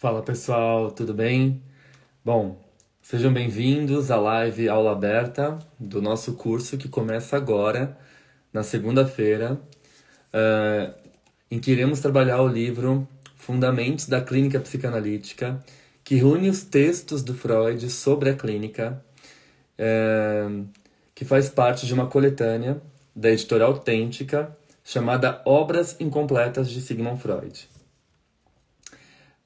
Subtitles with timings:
[0.00, 1.60] Fala pessoal, tudo bem?
[2.24, 2.62] Bom,
[3.02, 7.98] sejam bem-vindos à live Aula Aberta do nosso curso que começa agora,
[8.52, 9.60] na segunda-feira,
[10.32, 10.94] uh,
[11.50, 15.60] em que iremos trabalhar o livro Fundamentos da Clínica Psicanalítica,
[16.04, 19.02] que reúne os textos do Freud sobre a clínica,
[19.80, 20.64] uh,
[21.12, 22.80] que faz parte de uma coletânea
[23.16, 27.68] da editora Autêntica chamada Obras Incompletas de Sigmund Freud.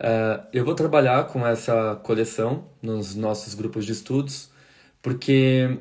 [0.03, 4.51] Uh, eu vou trabalhar com essa coleção nos nossos grupos de estudos,
[5.01, 5.79] porque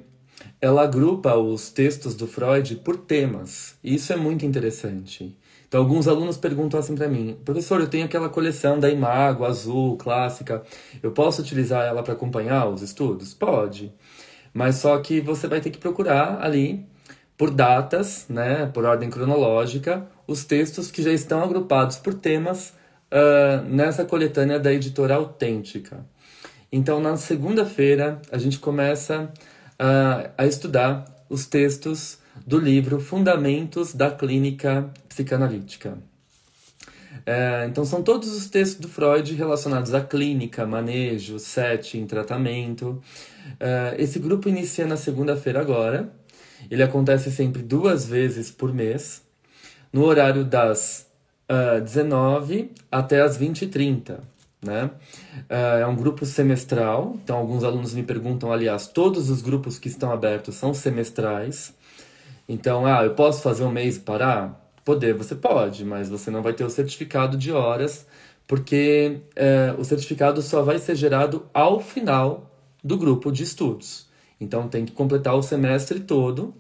[0.62, 5.36] ela agrupa os textos do Freud por temas, e isso é muito interessante.
[5.68, 9.98] Então, alguns alunos perguntam assim para mim: professor, eu tenho aquela coleção da Imago, azul,
[9.98, 10.62] clássica,
[11.02, 13.34] eu posso utilizar ela para acompanhar os estudos?
[13.34, 13.92] Pode,
[14.54, 16.86] mas só que você vai ter que procurar ali
[17.36, 22.80] por datas, né, por ordem cronológica, os textos que já estão agrupados por temas
[23.12, 26.06] uh, nessa coletânea da editora Autêntica.
[26.72, 34.10] Então, na segunda-feira, a gente começa uh, a estudar os textos do livro Fundamentos da
[34.10, 35.98] Clínica Psicanalítica.
[37.12, 43.02] Uh, então, são todos os textos do Freud relacionados à clínica, manejo, setting, tratamento.
[43.54, 46.12] Uh, esse grupo inicia na segunda-feira agora.
[46.70, 49.22] Ele acontece sempre duas vezes por mês,
[49.92, 51.11] no horário das
[51.52, 54.20] uh, ah, 19 até as 20 e 30.
[54.64, 54.92] Né?
[55.50, 59.88] Uh, é um grupo semestral, então alguns alunos me perguntam, aliás, todos os grupos que
[59.88, 61.74] estão abertos são semestrais.
[62.48, 64.60] Então, ah, eu posso fazer um mês e parar?
[64.86, 68.06] Poder, você pode, mas você não vai ter o certificado de horas,
[68.48, 72.52] porque uh, o certificado só vai ser gerado ao final
[72.84, 74.08] do grupo de estudos.
[74.40, 76.54] Então, tem que completar o semestre todo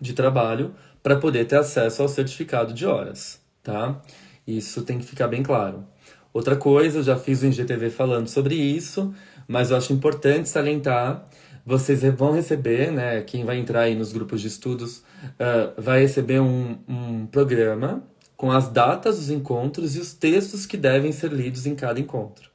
[0.00, 4.00] de trabalho para poder ter acesso ao certificado de horas tá?
[4.46, 5.86] Isso tem que ficar bem claro.
[6.32, 9.12] Outra coisa, eu já fiz o IGTV falando sobre isso,
[9.48, 11.26] mas eu acho importante salientar
[11.64, 16.40] vocês vão receber, né, quem vai entrar aí nos grupos de estudos, uh, vai receber
[16.40, 18.02] um, um programa
[18.36, 22.50] com as datas dos encontros e os textos que devem ser lidos em cada encontro.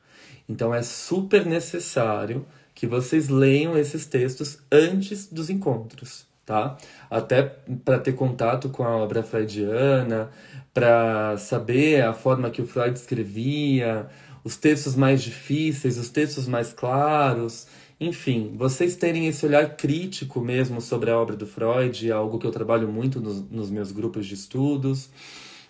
[0.50, 6.78] Então é super necessário que vocês leiam esses textos antes dos encontros, tá?
[7.09, 7.41] Até
[7.83, 10.29] para ter contato com a obra freudiana,
[10.73, 14.07] para saber a forma que o Freud escrevia,
[14.44, 17.67] os textos mais difíceis, os textos mais claros,
[18.00, 22.45] enfim, vocês terem esse olhar crítico mesmo sobre a obra do Freud, é algo que
[22.45, 25.09] eu trabalho muito nos, nos meus grupos de estudos.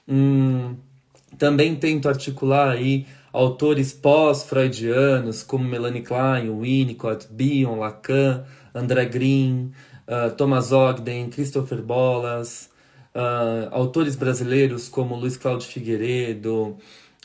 [0.07, 0.75] Hum,
[1.37, 8.43] também tento articular aí autores pós-freudianos como Melanie Klein, Winnicott, Bion, Lacan,
[8.73, 9.71] André Green,
[10.07, 12.69] uh, Thomas Ogden, Christopher Bolas,
[13.13, 16.77] uh, autores brasileiros como Luiz Cláudio Figueiredo,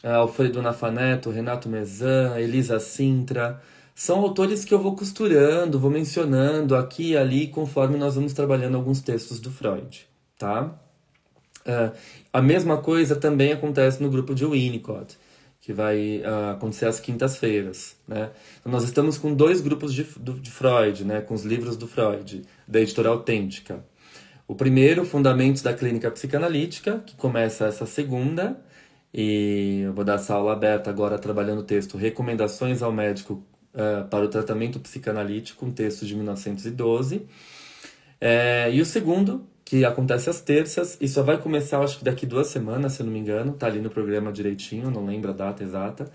[0.02, 3.60] uh, Alfredo Nafaneto, Renato Mezan, Elisa Sintra.
[3.94, 8.76] São autores que eu vou costurando, vou mencionando aqui e ali conforme nós vamos trabalhando
[8.76, 10.06] alguns textos do Freud,
[10.38, 10.74] tá?
[12.32, 15.18] A mesma coisa também acontece no grupo de Winnicott,
[15.60, 18.30] que vai uh, acontecer às quintas-feiras, né?
[18.59, 21.21] Então, nós estamos com dois grupos de, de Freud, né?
[21.21, 23.84] Com os livros do Freud, da editora Autêntica.
[24.48, 28.60] O primeiro, Fundamentos da Clínica Psicanalítica, que começa essa segunda,
[29.12, 34.09] e eu vou dar essa aula aberta agora trabalhando o texto Recomendações ao Médico uh,
[34.09, 37.27] para o Tratamento Psicanalítico, um texto de 1912.
[38.21, 42.27] É, e o segundo, que acontece às terças, e só vai começar, acho que daqui
[42.27, 45.34] duas semanas, se eu não me engano, tá ali no programa direitinho, não lembro a
[45.34, 46.10] data exata.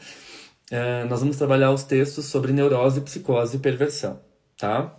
[0.70, 4.20] É, nós vamos trabalhar os textos sobre neurose, psicose e perversão,
[4.58, 4.94] tá?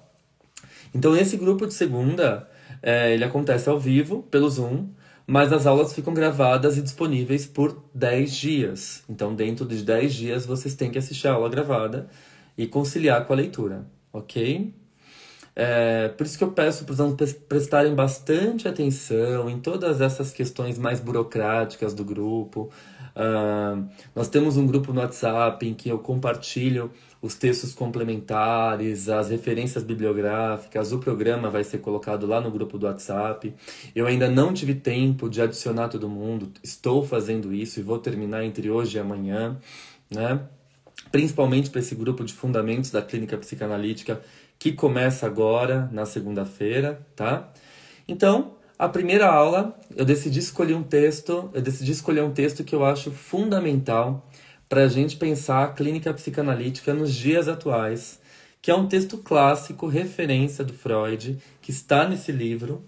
[0.94, 2.48] Então, esse grupo de segunda
[2.82, 4.88] é, ele acontece ao vivo, pelo Zoom,
[5.26, 9.04] mas as aulas ficam gravadas e disponíveis por 10 dias.
[9.08, 12.08] Então, dentro de 10 dias, vocês têm que assistir a aula gravada
[12.56, 14.72] e conciliar com a leitura, ok?
[15.58, 20.30] É, por isso que eu peço para os alunos prestarem bastante atenção em todas essas
[20.30, 22.70] questões mais burocráticas do grupo.
[23.16, 26.90] Uh, nós temos um grupo no WhatsApp em que eu compartilho
[27.22, 32.84] os textos complementares, as referências bibliográficas, o programa vai ser colocado lá no grupo do
[32.84, 33.54] WhatsApp.
[33.94, 38.44] Eu ainda não tive tempo de adicionar todo mundo, estou fazendo isso e vou terminar
[38.44, 39.56] entre hoje e amanhã,
[40.10, 40.38] né?
[41.10, 44.20] Principalmente para esse grupo de fundamentos da clínica psicanalítica
[44.58, 47.52] que começa agora na segunda-feira, tá?
[48.08, 52.74] Então, a primeira aula, eu decidi escolher um texto, eu decidi escolher um texto que
[52.74, 54.28] eu acho fundamental
[54.68, 58.20] para a gente pensar a clínica psicanalítica nos dias atuais,
[58.60, 62.84] que é um texto clássico, referência do Freud, que está nesse livro,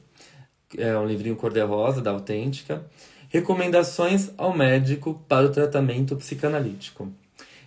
[0.76, 2.84] é um livrinho cor-de-rosa da Autêntica,
[3.30, 7.12] Recomendações ao médico para o tratamento psicanalítico.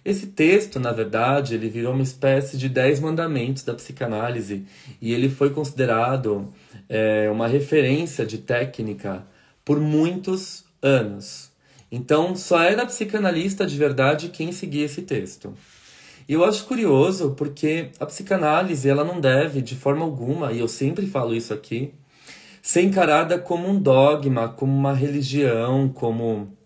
[0.03, 4.65] Esse texto, na verdade, ele virou uma espécie de dez mandamentos da psicanálise
[4.99, 6.51] e ele foi considerado
[6.89, 9.23] é, uma referência de técnica
[9.63, 11.51] por muitos anos.
[11.91, 15.53] Então, só era psicanalista de verdade quem seguia esse texto.
[16.27, 20.67] E eu acho curioso porque a psicanálise ela não deve, de forma alguma, e eu
[20.67, 21.93] sempre falo isso aqui,
[22.61, 26.57] ser encarada como um dogma, como uma religião, como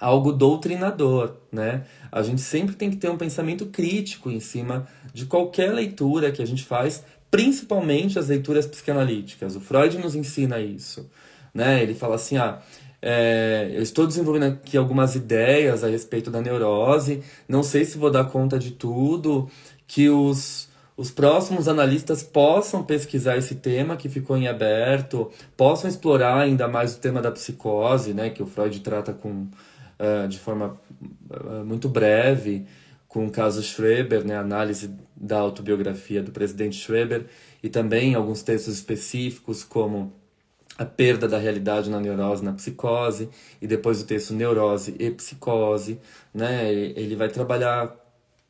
[0.00, 1.84] algo doutrinador, né?
[2.14, 6.40] A gente sempre tem que ter um pensamento crítico em cima de qualquer leitura que
[6.40, 9.56] a gente faz, principalmente as leituras psicanalíticas.
[9.56, 11.10] O Freud nos ensina isso,
[11.52, 11.82] né?
[11.82, 12.60] Ele fala assim, ah,
[13.02, 18.12] é, eu estou desenvolvendo aqui algumas ideias a respeito da neurose, não sei se vou
[18.12, 19.50] dar conta de tudo,
[19.88, 26.38] que os, os próximos analistas possam pesquisar esse tema que ficou em aberto, possam explorar
[26.38, 29.48] ainda mais o tema da psicose, né, que o Freud trata com
[29.98, 30.78] uh, de forma
[31.64, 32.66] muito breve,
[33.08, 37.26] com o caso Schreber, né, análise da autobiografia do presidente Schreber,
[37.62, 40.12] e também alguns textos específicos, como
[40.76, 43.28] a perda da realidade na neurose, na psicose,
[43.62, 46.00] e depois o texto neurose e psicose,
[46.32, 47.86] né, ele vai trabalhar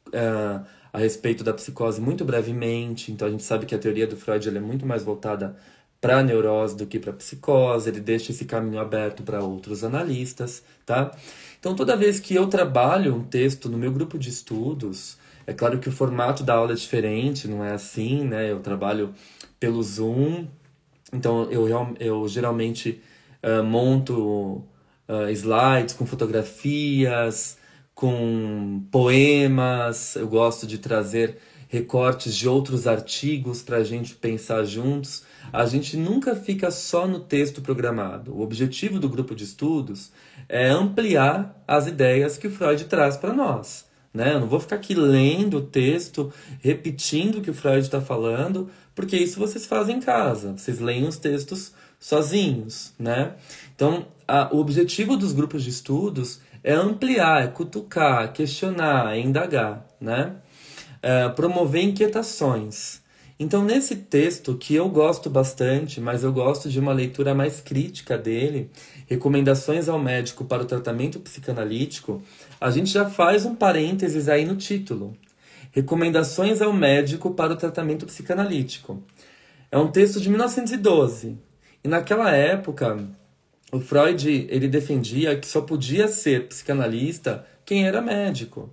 [0.08, 4.16] uh, a respeito da psicose muito brevemente, então a gente sabe que a teoria do
[4.16, 5.56] Freud é muito mais voltada
[6.04, 11.10] para neurose do que para psicose, ele deixa esse caminho aberto para outros analistas, tá?
[11.58, 15.16] Então, toda vez que eu trabalho um texto no meu grupo de estudos,
[15.46, 18.52] é claro que o formato da aula é diferente, não é assim, né?
[18.52, 19.14] Eu trabalho
[19.58, 20.46] pelo Zoom,
[21.10, 21.66] então eu,
[21.98, 23.00] eu geralmente
[23.42, 24.62] uh, monto
[25.08, 27.56] uh, slides com fotografias,
[27.94, 35.24] com poemas, eu gosto de trazer recortes de outros artigos para a gente pensar juntos
[35.52, 38.34] a gente nunca fica só no texto programado.
[38.34, 40.12] O objetivo do grupo de estudos
[40.48, 43.86] é ampliar as ideias que o Freud traz para nós.
[44.12, 44.34] Né?
[44.34, 48.70] Eu não vou ficar aqui lendo o texto, repetindo o que o Freud está falando,
[48.94, 50.52] porque isso vocês fazem em casa.
[50.56, 52.92] Vocês leem os textos sozinhos.
[52.98, 53.32] Né?
[53.74, 59.86] Então, a, o objetivo dos grupos de estudos é ampliar, é cutucar, questionar, é indagar,
[60.00, 60.36] né?
[61.02, 63.02] É, promover inquietações.
[63.38, 68.16] Então, nesse texto, que eu gosto bastante, mas eu gosto de uma leitura mais crítica
[68.16, 68.70] dele,
[69.06, 72.22] Recomendações ao Médico para o Tratamento Psicanalítico,
[72.58, 75.14] a gente já faz um parênteses aí no título.
[75.72, 79.02] Recomendações ao Médico para o Tratamento Psicanalítico.
[79.70, 81.36] É um texto de 1912.
[81.82, 83.06] E naquela época,
[83.70, 88.72] o Freud ele defendia que só podia ser psicanalista quem era médico.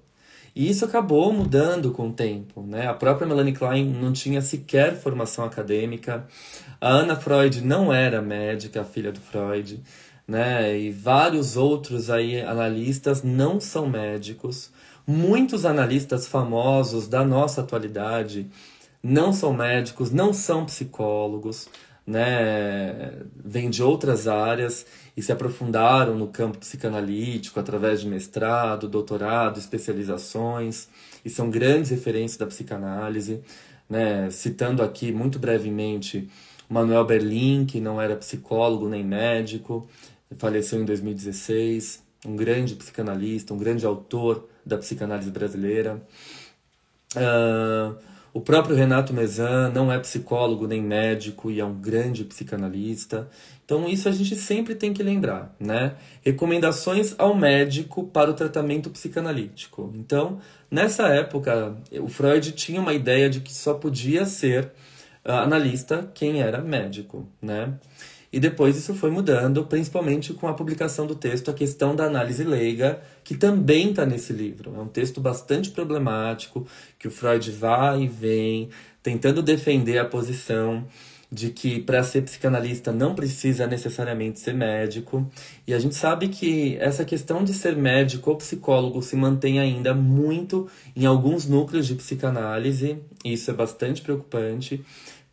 [0.56, 2.62] E isso acabou mudando com o tempo.
[2.62, 2.88] Né?
[2.88, 6.28] A própria Melanie Klein não tinha sequer formação acadêmica.
[6.80, 9.82] A Anna Freud não era médica, a filha do Freud.
[10.28, 10.78] Né?
[10.78, 14.72] E vários outros aí analistas não são médicos.
[15.08, 18.50] Muitos analistas famosos da nossa atualidade
[19.02, 21.68] não são médicos, não são psicólogos,
[22.12, 23.14] né?
[23.44, 30.90] Vêm de outras áreas e se aprofundaram no campo psicanalítico através de mestrado, doutorado, especializações,
[31.24, 33.42] e são grandes referências da psicanálise.
[33.90, 34.30] Né?
[34.30, 36.30] Citando aqui muito brevemente
[36.70, 39.88] Manuel Berlin, que não era psicólogo nem médico,
[40.38, 46.02] faleceu em 2016, um grande psicanalista, um grande autor da psicanálise brasileira.
[47.16, 53.30] Uh, o próprio Renato Mezan não é psicólogo nem médico e é um grande psicanalista.
[53.66, 55.96] Então isso a gente sempre tem que lembrar, né?
[56.22, 59.94] Recomendações ao médico para o tratamento psicanalítico.
[59.96, 64.72] Então, nessa época, o Freud tinha uma ideia de que só podia ser
[65.26, 67.74] uh, analista quem era médico, né?
[68.32, 72.44] E depois isso foi mudando, principalmente com a publicação do texto A Questão da Análise
[72.44, 74.74] Leiga, que também está nesse livro.
[74.76, 76.66] É um texto bastante problemático,
[76.98, 78.70] que o Freud vai e vem,
[79.04, 80.88] tentando defender a posição
[81.32, 85.30] de que para ser psicanalista não precisa necessariamente ser médico.
[85.66, 89.94] E a gente sabe que essa questão de ser médico ou psicólogo se mantém ainda
[89.94, 94.84] muito em alguns núcleos de psicanálise, e isso é bastante preocupante,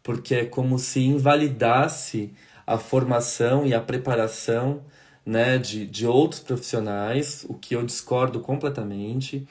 [0.02, 2.32] porque é como se invalidasse
[2.68, 4.82] a formação e a preparação
[5.24, 9.48] né, de, de outros profissionais, o que eu discordo completamente.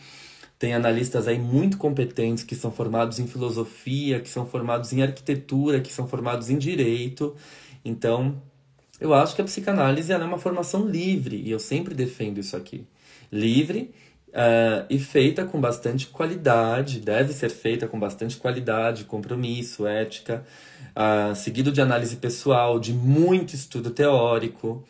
[0.59, 5.81] Tem analistas aí muito competentes que são formados em filosofia, que são formados em arquitetura,
[5.81, 7.35] que são formados em direito.
[7.83, 8.39] Então,
[9.01, 12.85] eu acho que a psicanálise é uma formação livre, e eu sempre defendo isso aqui.
[13.31, 13.95] Livre
[14.29, 20.43] uh, e feita com bastante qualidade, deve ser feita com bastante qualidade, compromisso, ética,
[20.95, 24.85] uh, seguido de análise pessoal, de muito estudo teórico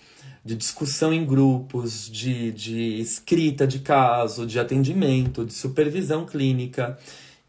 [0.47, 6.97] de discussão em grupos, de, de escrita de caso, de atendimento, de supervisão clínica.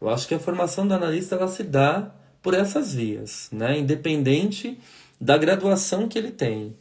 [0.01, 3.79] Eu acho que a formação do analista ela se dá por essas vias, né?
[3.79, 4.77] independente
[5.19, 6.75] da graduação que ele tem.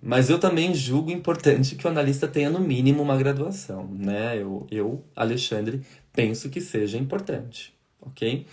[0.00, 3.88] Mas eu também julgo importante que o analista tenha no mínimo uma graduação.
[3.92, 4.40] Né?
[4.40, 7.76] Eu, eu, Alexandre, penso que seja importante
[8.08, 8.46] ok?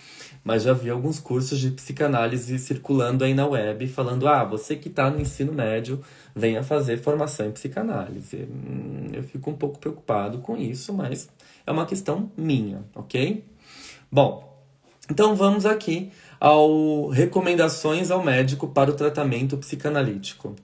[0.44, 4.88] Mas já vi alguns cursos de psicanálise circulando aí na web falando: ah, você que
[4.88, 6.00] está no ensino médio,
[6.34, 8.48] venha fazer formação em psicanálise.
[8.50, 11.28] Hum, eu fico um pouco preocupado com isso, mas
[11.66, 13.44] é uma questão minha, ok?
[14.10, 14.64] Bom,
[15.10, 16.10] então vamos aqui
[16.40, 20.54] ao recomendações ao médico para o tratamento psicanalítico.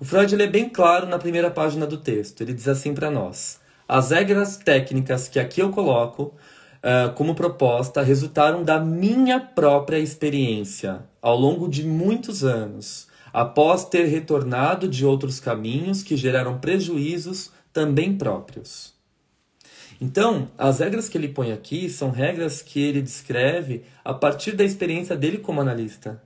[0.00, 2.40] O Freud é bem claro na primeira página do texto.
[2.40, 6.34] Ele diz assim para nós: as regras técnicas que aqui eu coloco
[6.82, 14.06] uh, como proposta resultaram da minha própria experiência ao longo de muitos anos, após ter
[14.06, 18.91] retornado de outros caminhos que geraram prejuízos também próprios.
[20.04, 24.64] Então, as regras que ele põe aqui são regras que ele descreve a partir da
[24.64, 26.20] experiência dele como analista.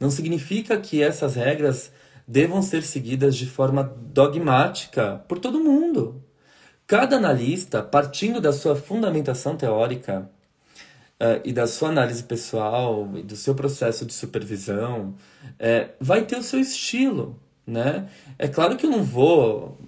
[0.00, 1.92] Não significa que essas regras
[2.26, 6.24] devam ser seguidas de forma dogmática por todo mundo.
[6.86, 10.30] Cada analista, partindo da sua fundamentação teórica
[11.20, 15.14] uh, e da sua análise pessoal e do seu processo de supervisão,
[15.58, 18.08] é, vai ter o seu estilo, né?
[18.38, 19.78] É claro que eu não vou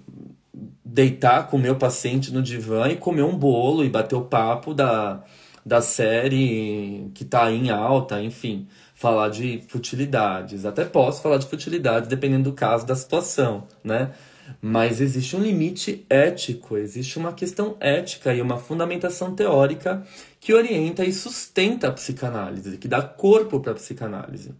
[0.93, 4.75] deitar com o meu paciente no divã e comer um bolo e bater o papo
[4.75, 5.23] da,
[5.65, 10.65] da série que está em alta, enfim, falar de futilidades.
[10.65, 14.11] Até posso falar de futilidades dependendo do caso, da situação, né?
[14.61, 20.03] Mas existe um limite ético, existe uma questão ética e uma fundamentação teórica
[20.39, 24.51] que orienta e sustenta a psicanálise, que dá corpo para a psicanálise.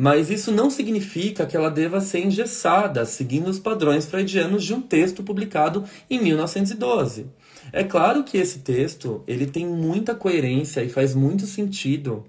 [0.00, 4.80] Mas isso não significa que ela deva ser engessada, seguindo os padrões freudianos de um
[4.80, 7.26] texto publicado em 1912.
[7.72, 12.24] É claro que esse texto ele tem muita coerência e faz muito sentido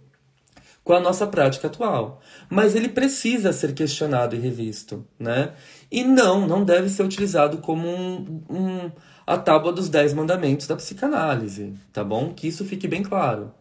[0.83, 5.51] com a nossa prática atual, mas ele precisa ser questionado e revisto, né?
[5.91, 8.91] E não, não deve ser utilizado como um, um,
[9.27, 12.33] a tábua dos dez mandamentos da psicanálise, tá bom?
[12.33, 13.53] Que isso fique bem claro.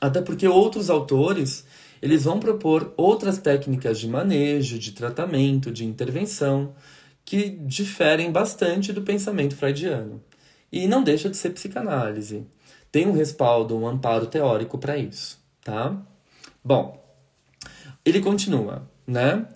[0.00, 1.64] Até porque outros autores,
[2.00, 6.74] eles vão propor outras técnicas de manejo, de tratamento, de intervenção,
[7.24, 10.22] que diferem bastante do pensamento freudiano.
[10.70, 12.46] E não deixa de ser psicanálise.
[12.90, 15.96] Tem um respaldo, um amparo teórico para isso, tá?
[16.62, 17.02] Bom,
[18.04, 19.46] ele continua, né?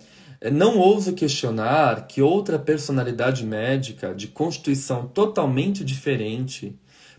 [0.52, 6.78] Não ouso questionar que outra personalidade médica de constituição totalmente diferente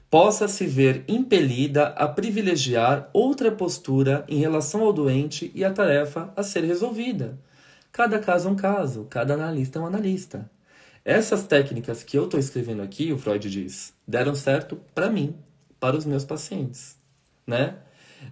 [0.10, 6.34] possa se ver impelida a privilegiar outra postura em relação ao doente e à tarefa
[6.36, 7.38] a ser resolvida.
[7.92, 10.50] Cada caso é um caso, cada analista é um analista.
[11.06, 15.36] Essas técnicas que eu estou escrevendo aqui, o Freud diz, deram certo para mim,
[15.80, 16.98] para os meus pacientes,
[17.46, 17.75] né?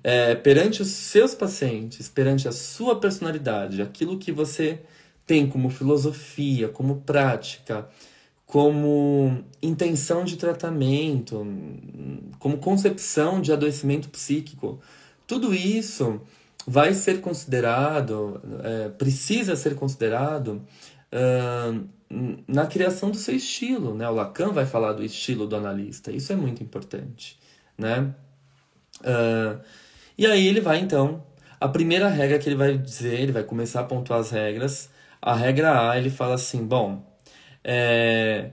[0.03, 4.79] é, perante os seus pacientes, perante a sua personalidade, aquilo que você
[5.25, 7.87] tem como filosofia, como prática,
[8.47, 11.45] como intenção de tratamento,
[12.39, 14.79] como concepção de adoecimento psíquico,
[15.27, 16.21] tudo isso
[16.65, 20.61] vai ser considerado, é, precisa ser considerado
[21.11, 21.87] uh,
[22.47, 23.93] na criação do seu estilo.
[23.93, 24.07] Né?
[24.09, 27.37] O Lacan vai falar do estilo do analista, isso é muito importante.
[27.77, 28.13] Né?
[29.01, 29.59] Uh,
[30.17, 31.21] e aí ele vai então.
[31.59, 34.89] A primeira regra que ele vai dizer, ele vai começar a pontuar as regras.
[35.21, 37.03] A regra A, ele fala assim: bom,
[37.67, 38.49] é,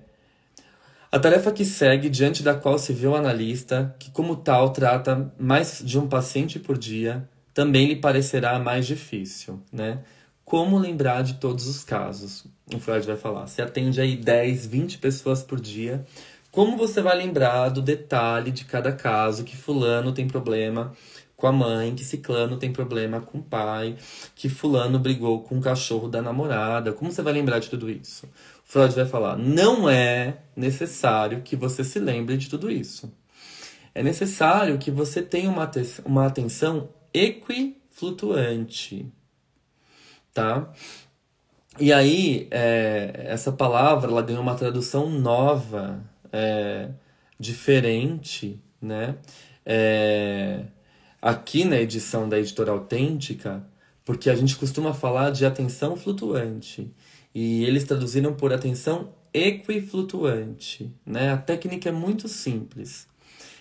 [1.10, 5.32] a tarefa que segue, diante da qual se vê o analista, que como tal trata
[5.38, 10.00] mais de um paciente por dia, também lhe parecerá mais difícil, né?
[10.44, 12.44] como lembrar de todos os casos.
[12.72, 13.46] O Freud vai falar.
[13.46, 16.04] Você atende aí 10, 20 pessoas por dia.
[16.50, 20.92] Como você vai lembrar do detalhe de cada caso que fulano tem problema
[21.36, 23.96] com a mãe, que ciclano tem problema com o pai,
[24.36, 26.92] que fulano brigou com o cachorro da namorada?
[26.92, 28.28] Como você vai lembrar de tudo isso?
[28.74, 33.16] Freud vai falar: não é necessário que você se lembre de tudo isso.
[33.94, 35.70] É necessário que você tenha uma,
[36.04, 39.06] uma atenção equiflutuante
[40.32, 40.72] tá?
[41.78, 46.02] E aí, é, essa palavra ela ganhou uma tradução nova,
[46.32, 46.88] é,
[47.38, 49.14] diferente, né?
[49.64, 50.64] É,
[51.22, 53.64] aqui na edição da editora autêntica,
[54.04, 56.92] porque a gente costuma falar de atenção flutuante
[57.34, 61.32] e eles traduziram por atenção equiflutuante, né?
[61.32, 63.08] A técnica é muito simples.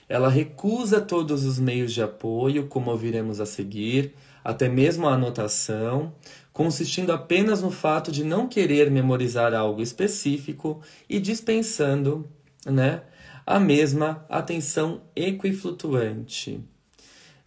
[0.08, 4.13] Ela recusa todos os meios de apoio, como ouviremos a seguir,
[4.44, 6.13] até mesmo a anotação,
[6.51, 12.30] consistindo apenas no fato de não querer memorizar algo específico e dispensando
[12.65, 13.01] né,
[13.46, 16.63] a mesma atenção equiflutuante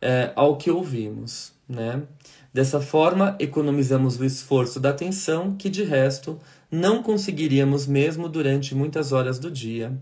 [0.00, 1.54] é, ao que ouvimos.
[1.68, 2.02] Né?
[2.56, 6.38] Dessa forma, economizamos o esforço da atenção, que de resto
[6.70, 9.92] não conseguiríamos mesmo durante muitas horas do dia,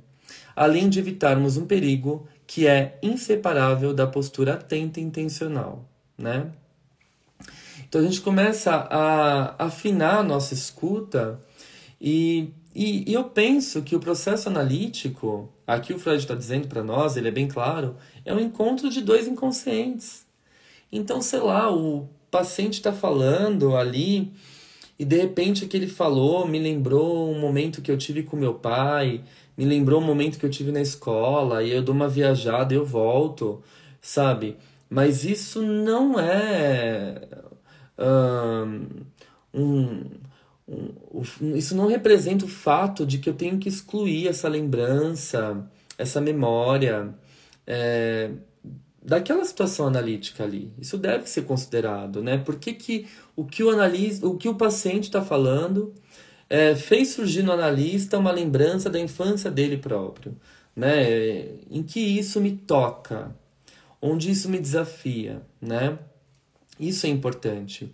[0.54, 5.84] além de evitarmos um perigo que é inseparável da postura atenta e intencional.
[6.16, 6.46] Né?
[7.88, 11.40] Então a gente começa a afinar a nossa escuta
[12.00, 16.84] e, e, e eu penso que o processo analítico, aqui o Freud está dizendo para
[16.84, 20.25] nós, ele é bem claro, é um encontro de dois inconscientes.
[20.92, 24.33] Então, sei lá, o paciente está falando ali
[24.99, 28.37] e de repente o que ele falou me lembrou um momento que eu tive com
[28.37, 29.23] meu pai,
[29.57, 32.76] me lembrou um momento que eu tive na escola e eu dou uma viajada e
[32.76, 33.62] eu volto,
[34.00, 34.57] sabe?
[34.91, 37.21] Mas isso não é
[39.55, 40.00] um,
[40.69, 45.64] um, isso não representa o fato de que eu tenho que excluir essa lembrança,
[45.97, 47.14] essa memória
[47.64, 48.33] é,
[49.05, 50.73] daquela situação analítica ali.
[50.81, 52.38] Isso deve ser considerado, né?
[52.38, 55.93] Por que, que o que o analista, o que o paciente está falando
[56.49, 60.35] é, fez surgir no analista uma lembrança da infância dele próprio,
[60.75, 61.49] né?
[61.71, 63.37] Em que isso me toca,
[64.01, 65.99] onde isso me desafia, né?
[66.81, 67.93] Isso é importante.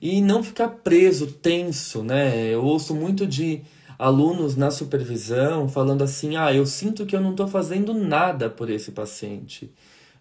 [0.00, 2.46] E não ficar preso, tenso, né?
[2.48, 3.62] Eu ouço muito de
[3.98, 8.70] alunos na supervisão falando assim: ah, eu sinto que eu não estou fazendo nada por
[8.70, 9.72] esse paciente.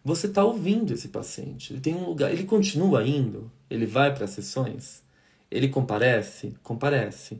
[0.03, 1.73] Você está ouvindo esse paciente.
[1.73, 2.31] Ele tem um lugar.
[2.31, 3.51] Ele continua indo.
[3.69, 5.03] Ele vai para as sessões.
[5.49, 6.55] Ele comparece?
[6.63, 7.39] Comparece.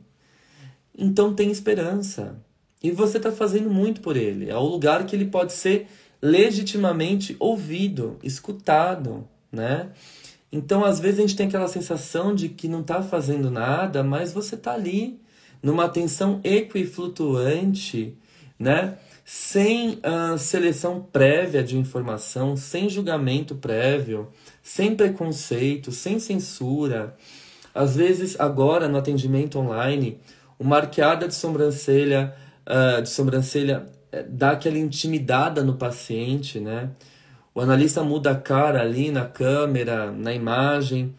[0.96, 2.36] Então tem esperança.
[2.82, 4.50] E você está fazendo muito por ele.
[4.50, 5.86] É o lugar que ele pode ser
[6.20, 9.90] legitimamente ouvido, escutado, né?
[10.52, 14.32] Então, às vezes, a gente tem aquela sensação de que não está fazendo nada, mas
[14.32, 15.18] você está ali,
[15.62, 18.14] numa atenção equiflutuante,
[18.58, 18.98] né?
[19.24, 24.28] Sem uh, seleção prévia de informação, sem julgamento prévio,
[24.62, 27.14] sem preconceito, sem censura.
[27.74, 30.18] Às vezes, agora no atendimento online,
[30.58, 32.34] uma arqueada de sobrancelha,
[32.66, 36.90] uh, de sobrancelha uh, dá aquela intimidada no paciente, né?
[37.54, 41.14] O analista muda a cara ali na câmera, na imagem,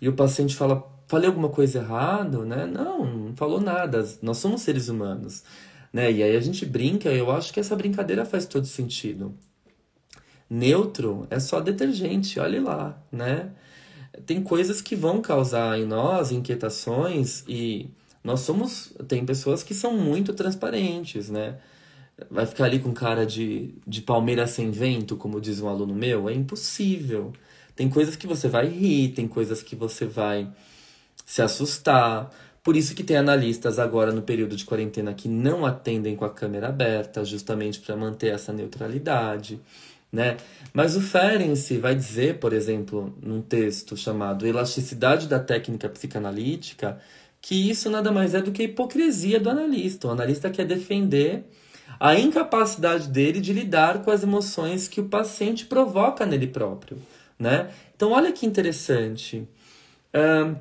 [0.00, 2.66] e o paciente fala: falei alguma coisa errado, né?
[2.66, 4.06] Não, não falou nada.
[4.22, 5.42] Nós somos seres humanos,
[5.98, 6.12] né?
[6.12, 7.08] E aí a gente brinca.
[7.08, 9.34] Eu acho que essa brincadeira faz todo sentido.
[10.48, 13.50] Neutro é só detergente, olhe lá, né?
[14.24, 17.90] Tem coisas que vão causar em nós inquietações e
[18.22, 18.92] nós somos.
[19.08, 21.58] Tem pessoas que são muito transparentes, né?
[22.28, 26.28] vai ficar ali com cara de, de palmeira sem vento, como diz um aluno meu?
[26.28, 27.32] É impossível.
[27.76, 30.50] Tem coisas que você vai rir, tem coisas que você vai
[31.24, 32.28] se assustar.
[32.68, 36.28] Por isso que tem analistas agora no período de quarentena que não atendem com a
[36.28, 39.58] câmera aberta, justamente para manter essa neutralidade.
[40.12, 40.36] Né?
[40.74, 47.00] Mas o Ferenczi vai dizer, por exemplo, num texto chamado Elasticidade da Técnica Psicanalítica,
[47.40, 50.06] que isso nada mais é do que a hipocrisia do analista.
[50.06, 51.44] O analista quer defender
[51.98, 56.98] a incapacidade dele de lidar com as emoções que o paciente provoca nele próprio,
[57.38, 57.70] né?
[57.96, 59.48] Então, olha que interessante.
[60.12, 60.54] Uh,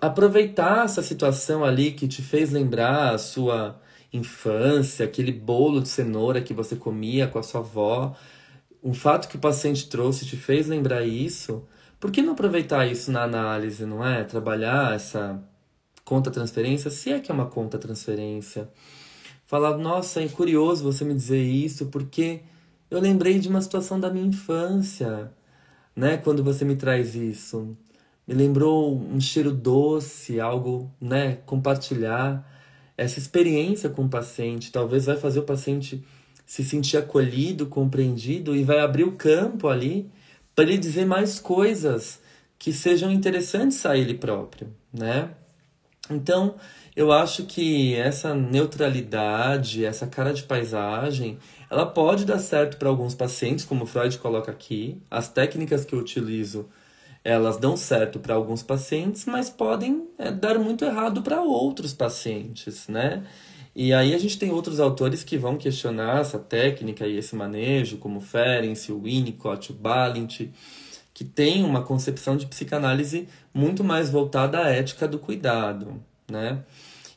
[0.00, 3.80] aproveitar essa situação ali que te fez lembrar a sua
[4.12, 8.16] infância, aquele bolo de cenoura que você comia com a sua avó,
[8.82, 11.64] um fato que o paciente trouxe te fez lembrar isso.
[11.98, 14.24] Por que não aproveitar isso na análise, não é?
[14.24, 15.42] Trabalhar essa
[16.04, 18.68] conta transferência, se é que é uma conta transferência
[19.46, 22.40] falar: Nossa, é curioso você me dizer isso, porque
[22.90, 25.32] eu lembrei de uma situação da minha infância,
[25.94, 26.16] né?
[26.16, 27.76] Quando você me traz isso.
[28.26, 32.50] Me lembrou um cheiro doce, algo, né, compartilhar
[32.96, 36.04] essa experiência com o paciente, talvez vai fazer o paciente
[36.46, 40.10] se sentir acolhido, compreendido e vai abrir o campo ali
[40.54, 42.20] para ele dizer mais coisas
[42.58, 45.30] que sejam interessantes a ele próprio, né?
[46.10, 46.54] Então,
[46.94, 51.38] eu acho que essa neutralidade, essa cara de paisagem,
[51.70, 55.00] ela pode dar certo para alguns pacientes, como Freud coloca aqui.
[55.10, 56.68] As técnicas que eu utilizo,
[57.24, 62.86] elas dão certo para alguns pacientes, mas podem é, dar muito errado para outros pacientes,
[62.86, 63.24] né?
[63.74, 67.96] E aí a gente tem outros autores que vão questionar essa técnica e esse manejo,
[67.96, 70.48] como Ferenc, o Winnicott, o Balint,
[71.12, 76.62] que tem uma concepção de psicanálise muito mais voltada à ética do cuidado, né?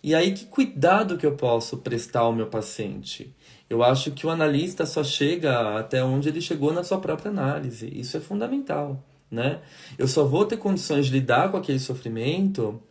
[0.02, 3.36] E aí que cuidado que eu posso prestar ao meu paciente?
[3.70, 7.92] Eu acho que o analista só chega até onde ele chegou na sua própria análise.
[7.94, 9.60] Isso é fundamental, né?
[9.98, 12.82] Eu só vou ter condições de lidar com aquele sofrimento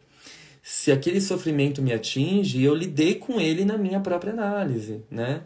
[0.69, 5.43] se aquele sofrimento me atinge, eu lidei com ele na minha própria análise, né?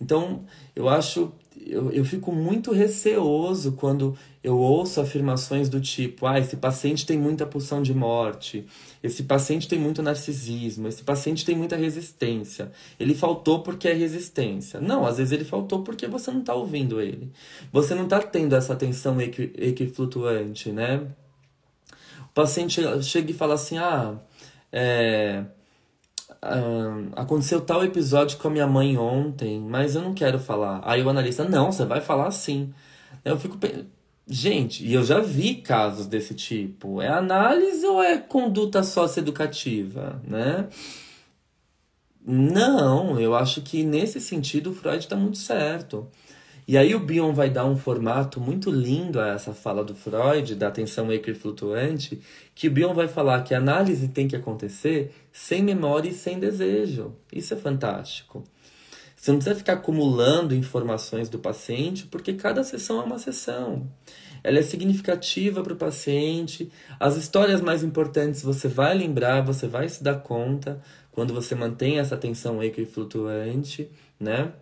[0.00, 1.32] Então, eu acho,
[1.66, 7.18] eu, eu fico muito receoso quando eu ouço afirmações do tipo: ah, esse paciente tem
[7.18, 8.66] muita pulsão de morte,
[9.02, 12.70] esse paciente tem muito narcisismo, esse paciente tem muita resistência.
[12.98, 14.80] Ele faltou porque é resistência.
[14.80, 17.30] Não, às vezes ele faltou porque você não está ouvindo ele.
[17.72, 21.06] Você não está tendo essa atenção equi equiflutuante, né?
[22.22, 24.16] O paciente chega e fala assim: ah,
[24.72, 25.44] é
[26.30, 30.80] Uh, aconteceu tal episódio com a minha mãe ontem, mas eu não quero falar.
[30.84, 32.72] Aí o analista, não, você vai falar sim.
[33.24, 33.58] Eu fico
[34.26, 37.02] Gente, e eu já vi casos desse tipo.
[37.02, 40.66] É análise ou é conduta socioeducativa, né?
[42.26, 46.08] Não, eu acho que nesse sentido o Freud está muito certo.
[46.66, 50.54] E aí o Bion vai dar um formato muito lindo a essa fala do Freud,
[50.54, 52.20] da atenção equiflutuante,
[52.54, 56.38] que o Bion vai falar que a análise tem que acontecer sem memória e sem
[56.38, 57.14] desejo.
[57.30, 58.42] Isso é fantástico.
[59.14, 63.90] Você não precisa ficar acumulando informações do paciente, porque cada sessão é uma sessão.
[64.42, 66.70] Ela é significativa para o paciente.
[67.00, 71.98] As histórias mais importantes você vai lembrar, você vai se dar conta quando você mantém
[71.98, 74.52] essa atenção equiflutuante, né?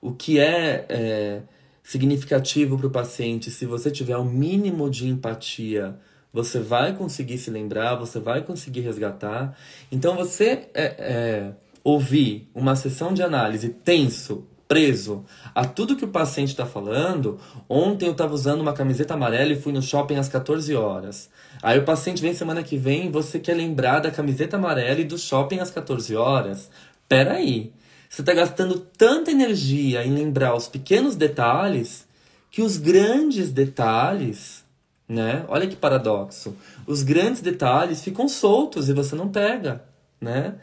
[0.00, 1.42] O que é, é
[1.82, 5.98] significativo para o paciente, se você tiver um mínimo de empatia,
[6.30, 9.56] você vai conseguir se lembrar, você vai conseguir resgatar.
[9.90, 16.08] Então, você é, é, ouvir uma sessão de análise tenso, preso a tudo que o
[16.08, 17.40] paciente está falando.
[17.66, 21.30] Ontem eu estava usando uma camiseta amarela e fui no shopping às 14 horas.
[21.62, 25.04] Aí o paciente vem semana que vem e você quer lembrar da camiseta amarela e
[25.04, 26.70] do shopping às 14 horas.
[27.08, 27.38] Peraí.
[27.38, 27.72] aí
[28.08, 32.06] você está gastando tanta energia em lembrar os pequenos detalhes
[32.50, 34.64] que os grandes detalhes,
[35.06, 35.44] né?
[35.48, 36.56] Olha que paradoxo.
[36.86, 39.84] Os grandes detalhes ficam soltos e você não pega,
[40.20, 40.54] né?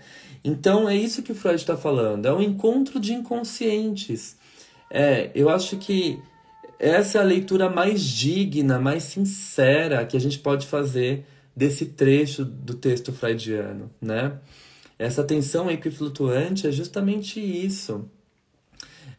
[0.43, 2.25] Então é isso que o Freud está falando.
[2.25, 4.37] É um encontro de inconscientes.
[4.89, 6.19] É, eu acho que
[6.79, 12.43] essa é a leitura mais digna, mais sincera que a gente pode fazer desse trecho
[12.43, 14.33] do texto freudiano, né?
[14.97, 18.09] Essa tensão equiflutuante é justamente isso.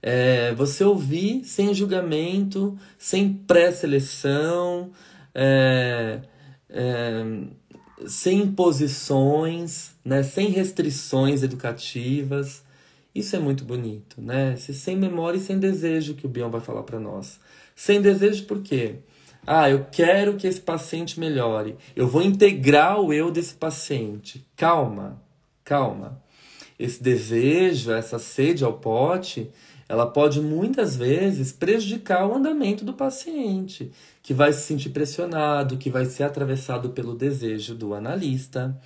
[0.03, 4.91] É você ouvir sem julgamento, sem pré-seleção,
[5.35, 6.21] é,
[6.71, 7.25] é,
[8.07, 12.65] sem imposições, né, sem restrições educativas.
[13.15, 14.57] Isso é muito bonito, né?
[14.57, 17.41] Sem memória e sem desejo que o Bion vai falar para nós.
[17.75, 18.97] Sem desejo por quê?
[19.47, 21.77] Ah, eu quero que esse paciente melhore.
[21.95, 24.47] Eu vou integrar o eu desse paciente.
[24.55, 25.23] Calma,
[25.66, 26.22] calma.
[26.79, 29.50] Esse desejo, essa sede ao pote,
[29.88, 33.90] ela pode muitas vezes prejudicar o andamento do paciente,
[34.22, 38.79] que vai se sentir pressionado, que vai ser atravessado pelo desejo do analista,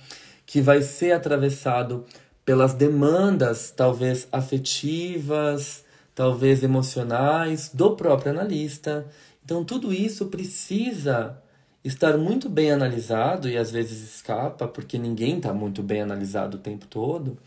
[0.45, 2.05] que vai ser atravessado
[2.43, 5.83] pelas demandas, talvez afetivas,
[6.15, 9.05] talvez emocionais, do próprio analista.
[9.43, 11.41] Então, tudo isso precisa
[11.83, 16.59] estar muito bem analisado e às vezes escapa, porque ninguém está muito bem analisado o
[16.59, 17.37] tempo todo,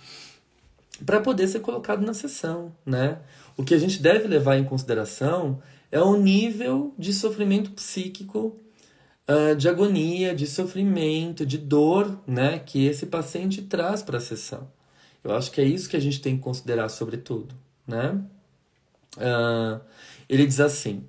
[1.05, 3.19] para poder ser colocado na sessão, né?
[3.57, 8.57] O que a gente deve levar em consideração é o nível de sofrimento psíquico,
[9.29, 14.69] uh, de agonia, de sofrimento, de dor, né, que esse paciente traz para a sessão.
[15.23, 17.55] Eu acho que é isso que a gente tem que considerar sobretudo,
[17.87, 18.21] né?
[19.17, 19.81] Uh,
[20.29, 21.05] ele diz assim: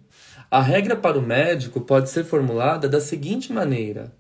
[0.49, 4.13] a regra para o médico pode ser formulada da seguinte maneira: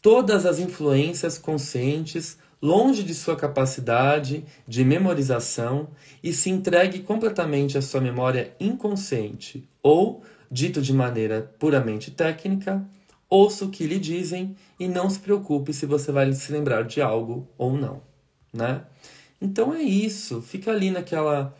[0.00, 5.88] todas as influências conscientes longe de sua capacidade de memorização
[6.22, 12.84] e se entregue completamente à sua memória inconsciente, ou, dito de maneira puramente técnica,
[13.30, 17.00] ouça o que lhe dizem e não se preocupe se você vai se lembrar de
[17.00, 18.02] algo ou não,
[18.52, 18.82] né?
[19.40, 21.54] Então é isso, fica ali naquela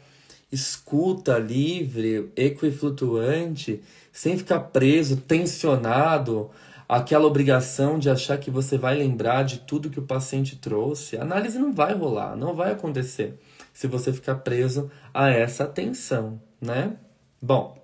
[0.50, 3.82] escuta livre, equiflutuante,
[4.12, 6.50] sem ficar preso, tensionado,
[6.88, 11.16] aquela obrigação de achar que você vai lembrar de tudo que o paciente trouxe.
[11.16, 13.38] A análise não vai rolar, não vai acontecer
[13.72, 16.94] se você ficar preso a essa tensão, né?
[17.40, 17.78] Bom,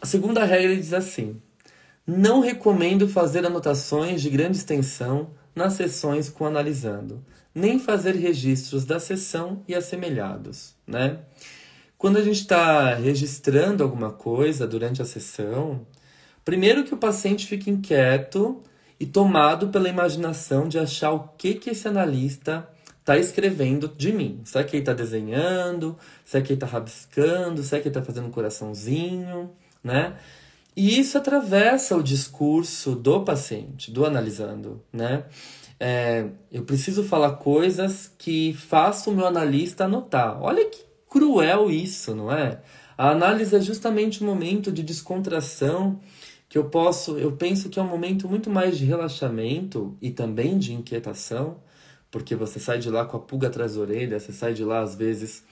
[0.00, 1.40] a segunda regra diz assim:
[2.06, 8.98] não recomendo fazer anotações de grande extensão nas sessões com analisando, nem fazer registros da
[8.98, 11.20] sessão e assemelhados, né?
[11.96, 15.86] Quando a gente está registrando alguma coisa durante a sessão,
[16.44, 18.62] primeiro que o paciente fique inquieto
[18.98, 22.68] e tomado pela imaginação de achar o que, que esse analista
[23.00, 24.40] está escrevendo de mim.
[24.44, 25.96] Será que ele está desenhando?
[26.24, 27.62] Será que ele está rabiscando?
[27.62, 29.50] Será que ele está fazendo um coraçãozinho?
[29.82, 30.14] Né?
[30.76, 35.24] E isso atravessa o discurso do paciente, do analisando, né?
[35.78, 40.40] É, eu preciso falar coisas que façam o meu analista anotar.
[40.42, 42.60] Olha que cruel isso, não é?
[42.96, 46.00] A análise é justamente um momento de descontração
[46.48, 50.56] que eu posso, eu penso que é um momento muito mais de relaxamento e também
[50.58, 51.56] de inquietação,
[52.10, 54.80] porque você sai de lá com a pulga atrás da orelha, você sai de lá
[54.80, 55.42] às vezes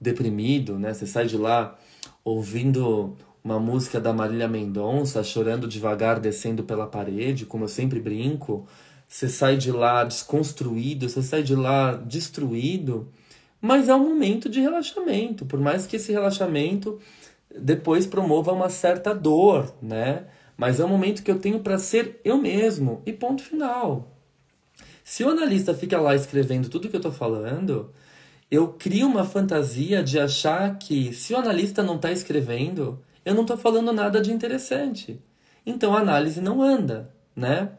[0.00, 0.92] deprimido, né?
[0.92, 1.78] Você sai de lá
[2.24, 8.66] ouvindo uma música da Marília Mendonça, chorando devagar, descendo pela parede, como eu sempre brinco.
[9.12, 13.12] Você sai de lá desconstruído, você sai de lá destruído,
[13.60, 16.98] mas é um momento de relaxamento, por mais que esse relaxamento
[17.54, 20.24] depois promova uma certa dor, né?
[20.56, 24.16] Mas é um momento que eu tenho para ser eu mesmo e ponto final.
[25.04, 27.92] Se o analista fica lá escrevendo tudo que eu estou falando,
[28.50, 33.42] eu crio uma fantasia de achar que se o analista não está escrevendo, eu não
[33.42, 35.20] estou falando nada de interessante.
[35.66, 37.72] Então a análise não anda, né?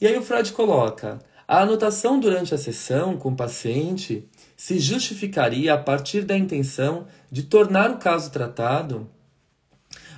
[0.00, 5.74] E aí o Freud coloca: a anotação durante a sessão com o paciente se justificaria
[5.74, 9.08] a partir da intenção de tornar o caso tratado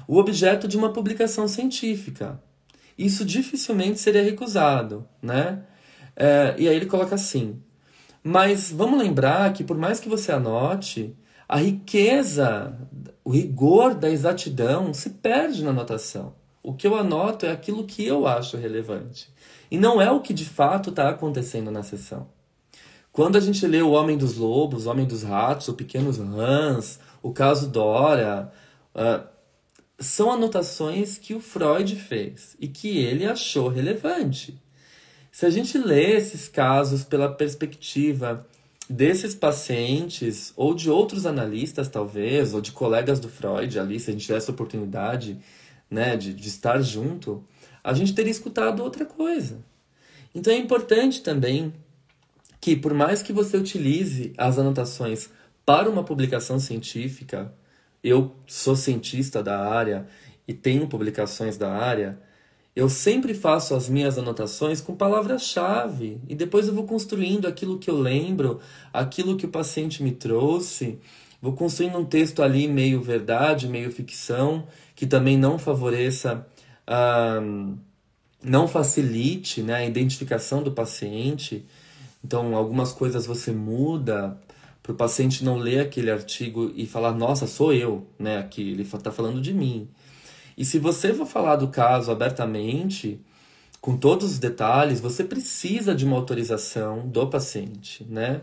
[0.08, 2.42] o objeto de uma publicação científica.
[2.96, 5.62] Isso dificilmente seria recusado, né?
[6.16, 7.60] É, e aí ele coloca assim:
[8.22, 11.14] mas vamos lembrar que por mais que você anote,
[11.46, 12.76] a riqueza,
[13.22, 16.34] o rigor da exatidão se perde na anotação.
[16.62, 19.30] O que eu anoto é aquilo que eu acho relevante.
[19.70, 22.28] E não é o que de fato está acontecendo na sessão.
[23.12, 27.00] Quando a gente lê O Homem dos Lobos, O Homem dos Ratos, O Pequenos Rãs,
[27.22, 28.52] O Caso Dora,
[28.94, 29.26] uh,
[29.98, 34.60] são anotações que o Freud fez e que ele achou relevante.
[35.32, 38.46] Se a gente lê esses casos pela perspectiva
[38.88, 44.12] desses pacientes, ou de outros analistas, talvez, ou de colegas do Freud ali, se a
[44.12, 45.38] gente tivesse a oportunidade
[45.90, 47.44] né, de, de estar junto,
[47.88, 49.64] a gente teria escutado outra coisa.
[50.34, 51.72] Então é importante também
[52.60, 55.30] que, por mais que você utilize as anotações
[55.64, 57.50] para uma publicação científica,
[58.04, 60.06] eu sou cientista da área
[60.46, 62.20] e tenho publicações da área,
[62.76, 67.88] eu sempre faço as minhas anotações com palavras-chave e depois eu vou construindo aquilo que
[67.88, 68.60] eu lembro,
[68.92, 70.98] aquilo que o paciente me trouxe.
[71.40, 76.46] Vou construindo um texto ali meio verdade, meio ficção, que também não favoreça,
[78.42, 81.66] não facilite né, a identificação do paciente.
[82.24, 84.38] Então, algumas coisas você muda
[84.82, 88.38] para o paciente não ler aquele artigo e falar, nossa, sou eu, né?
[88.38, 89.88] Aqui ele está falando de mim.
[90.56, 93.20] E se você for falar do caso abertamente,
[93.80, 98.40] com todos os detalhes, você precisa de uma autorização do paciente, né?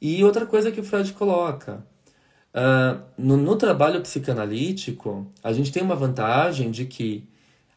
[0.00, 1.84] E outra coisa que o Freud coloca,
[2.54, 7.28] uh, no, no trabalho psicanalítico, a gente tem uma vantagem de que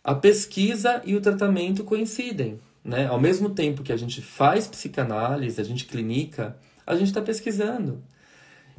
[0.03, 3.07] a pesquisa e o tratamento coincidem, né?
[3.07, 8.03] Ao mesmo tempo que a gente faz psicanálise, a gente clinica, a gente está pesquisando.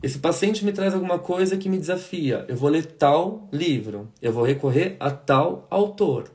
[0.02, 2.44] Esse paciente me traz alguma coisa que me desafia.
[2.46, 6.30] Eu vou ler tal livro, eu vou recorrer a tal autor,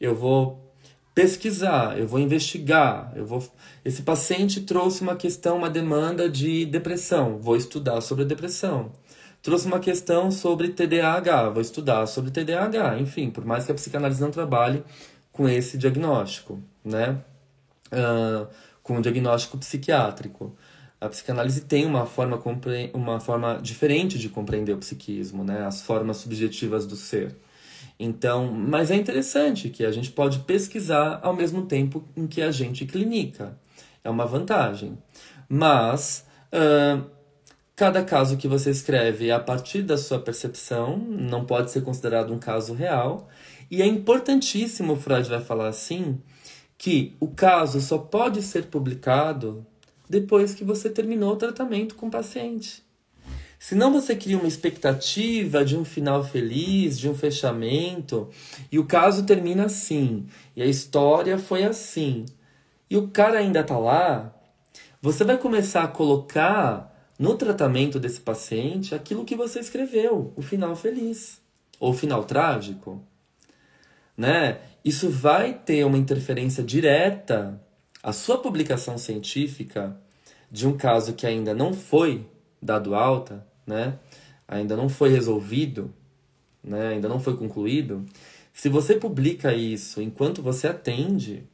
[0.00, 0.66] eu vou
[1.14, 3.42] pesquisar, eu vou investigar, eu vou.
[3.84, 8.90] Esse paciente trouxe uma questão, uma demanda de depressão, vou estudar sobre a depressão.
[9.46, 12.98] Trouxe uma questão sobre TDAH, vou estudar sobre TDAH.
[12.98, 14.82] Enfim, por mais que a psicanálise não trabalhe
[15.30, 17.20] com esse diagnóstico, né?
[17.92, 18.48] Uh,
[18.82, 20.52] com o diagnóstico psiquiátrico
[21.00, 22.42] a psicanálise tem uma forma,
[22.92, 25.64] uma forma diferente de compreender o psiquismo, né?
[25.64, 27.36] as formas subjetivas do ser.
[28.00, 32.50] Então, mas é interessante que a gente pode pesquisar ao mesmo tempo em que a
[32.50, 33.56] gente clinica.
[34.02, 34.98] É uma vantagem.
[35.48, 37.15] Mas uh,
[37.76, 42.32] Cada caso que você escreve é a partir da sua percepção, não pode ser considerado
[42.32, 43.28] um caso real.
[43.70, 46.18] E é importantíssimo, Freud vai falar assim,
[46.78, 49.66] que o caso só pode ser publicado
[50.08, 52.82] depois que você terminou o tratamento com o paciente.
[53.58, 58.30] Senão você cria uma expectativa de um final feliz, de um fechamento,
[58.72, 62.24] e o caso termina assim, e a história foi assim.
[62.88, 64.34] E o cara ainda tá lá,
[65.02, 70.76] você vai começar a colocar no tratamento desse paciente aquilo que você escreveu, o final
[70.76, 71.40] feliz
[71.80, 73.02] ou o final trágico,
[74.16, 74.60] né?
[74.84, 77.60] Isso vai ter uma interferência direta
[78.02, 80.00] a sua publicação científica
[80.50, 82.24] de um caso que ainda não foi
[82.62, 83.98] dado alta, né?
[84.46, 85.92] Ainda não foi resolvido,
[86.62, 86.88] né?
[86.88, 88.06] Ainda não foi concluído.
[88.52, 91.44] Se você publica isso enquanto você atende,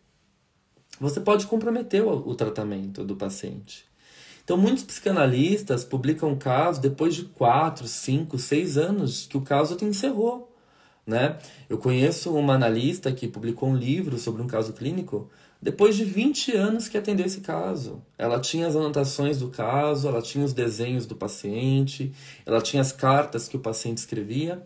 [1.01, 3.87] você pode comprometer o, o tratamento do paciente.
[4.53, 10.55] Então, muitos psicanalistas publicam casos depois de 4, 5, 6 anos que o caso encerrou.
[11.07, 11.39] Né?
[11.71, 16.55] Eu conheço uma analista que publicou um livro sobre um caso clínico depois de 20
[16.55, 18.03] anos que atendeu esse caso.
[18.19, 22.13] Ela tinha as anotações do caso, ela tinha os desenhos do paciente,
[22.45, 24.63] ela tinha as cartas que o paciente escrevia.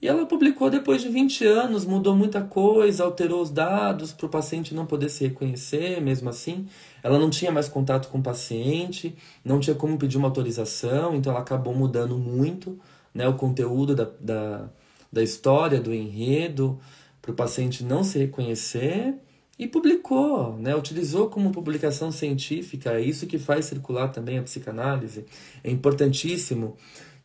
[0.00, 4.30] E ela publicou depois de 20 anos, mudou muita coisa, alterou os dados para o
[4.30, 6.66] paciente não poder se reconhecer, mesmo assim.
[7.02, 11.32] Ela não tinha mais contato com o paciente, não tinha como pedir uma autorização, então
[11.32, 12.78] ela acabou mudando muito
[13.12, 14.70] né, o conteúdo da, da,
[15.12, 16.80] da história, do enredo,
[17.20, 19.14] para o paciente não se reconhecer
[19.58, 20.74] e publicou, né?
[20.74, 25.26] utilizou como publicação científica, é isso que faz circular também a psicanálise.
[25.62, 26.78] É importantíssimo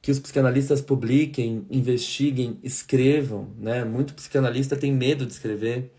[0.06, 3.84] que os psicanalistas publiquem, investiguem, escrevam, né?
[3.84, 5.92] Muito psicanalista tem medo de escrever.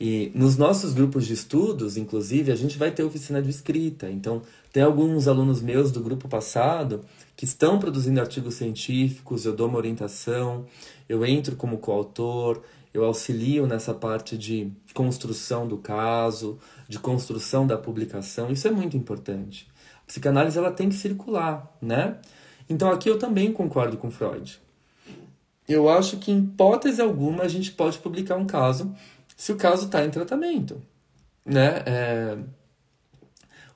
[0.00, 4.08] E nos nossos grupos de estudos, inclusive, a gente vai ter oficina de escrita.
[4.08, 4.40] Então,
[4.72, 7.02] tem alguns alunos meus do grupo passado
[7.36, 10.64] que estão produzindo artigos científicos, eu dou uma orientação,
[11.06, 12.62] eu entro como coautor,
[12.94, 18.50] eu auxilio nessa parte de construção do caso, de construção da publicação.
[18.50, 19.68] Isso é muito importante.
[20.02, 22.16] A psicanálise ela tem que circular, né?
[22.68, 24.60] Então aqui eu também concordo com Freud.
[25.68, 28.94] Eu acho que em hipótese alguma a gente pode publicar um caso
[29.36, 30.82] se o caso está em tratamento,
[31.44, 31.82] né?
[31.86, 32.38] É...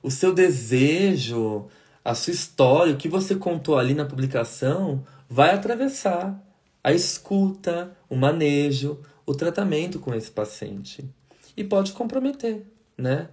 [0.01, 1.67] O seu desejo,
[2.03, 6.37] a sua história, o que você contou ali na publicação vai atravessar
[6.83, 11.09] a escuta, o manejo, o tratamento com esse paciente
[11.55, 12.65] e pode comprometer,
[12.97, 13.29] né?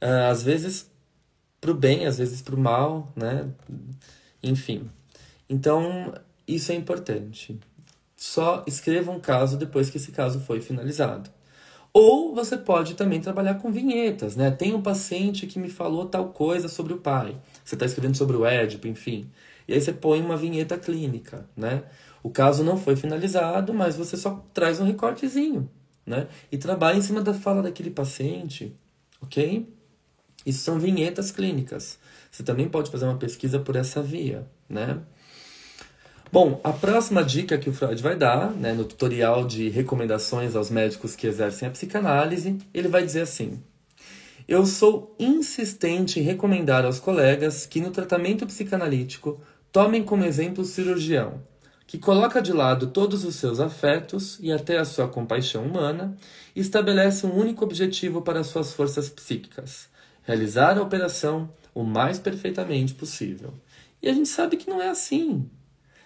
[0.00, 0.90] Ah, às vezes
[1.60, 3.48] para o bem, às vezes para o mal, né?
[4.42, 4.90] Enfim.
[5.52, 6.14] Então,
[6.48, 7.60] isso é importante.
[8.16, 11.28] Só escreva um caso depois que esse caso foi finalizado.
[11.92, 14.50] Ou você pode também trabalhar com vinhetas, né?
[14.50, 17.36] Tem um paciente que me falou tal coisa sobre o pai.
[17.62, 19.30] Você está escrevendo sobre o Édipo, enfim.
[19.68, 21.82] E aí você põe uma vinheta clínica, né?
[22.22, 25.68] O caso não foi finalizado, mas você só traz um recortezinho,
[26.06, 26.28] né?
[26.50, 28.74] E trabalha em cima da fala daquele paciente,
[29.20, 29.68] ok?
[30.46, 31.98] Isso são vinhetas clínicas.
[32.30, 34.98] Você também pode fazer uma pesquisa por essa via, né?
[36.32, 40.70] Bom, a próxima dica que o Freud vai dar, né, no tutorial de recomendações aos
[40.70, 43.62] médicos que exercem a psicanálise, ele vai dizer assim:
[44.48, 50.66] Eu sou insistente em recomendar aos colegas que no tratamento psicanalítico tomem como exemplo o
[50.66, 51.42] cirurgião,
[51.86, 56.16] que coloca de lado todos os seus afetos e até a sua compaixão humana
[56.56, 59.86] e estabelece um único objetivo para suas forças psíquicas:
[60.22, 63.52] realizar a operação o mais perfeitamente possível.
[64.00, 65.46] E a gente sabe que não é assim.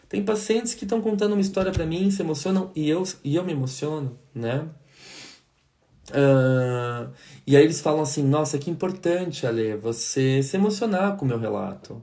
[0.09, 3.45] Tem pacientes que estão contando uma história para mim, se emocionam e eu, e eu
[3.45, 4.69] me emociono, né?
[6.11, 7.11] Uh,
[7.47, 11.38] e aí eles falam assim: Nossa, que importante, Ale, você se emocionar com o meu
[11.38, 12.03] relato.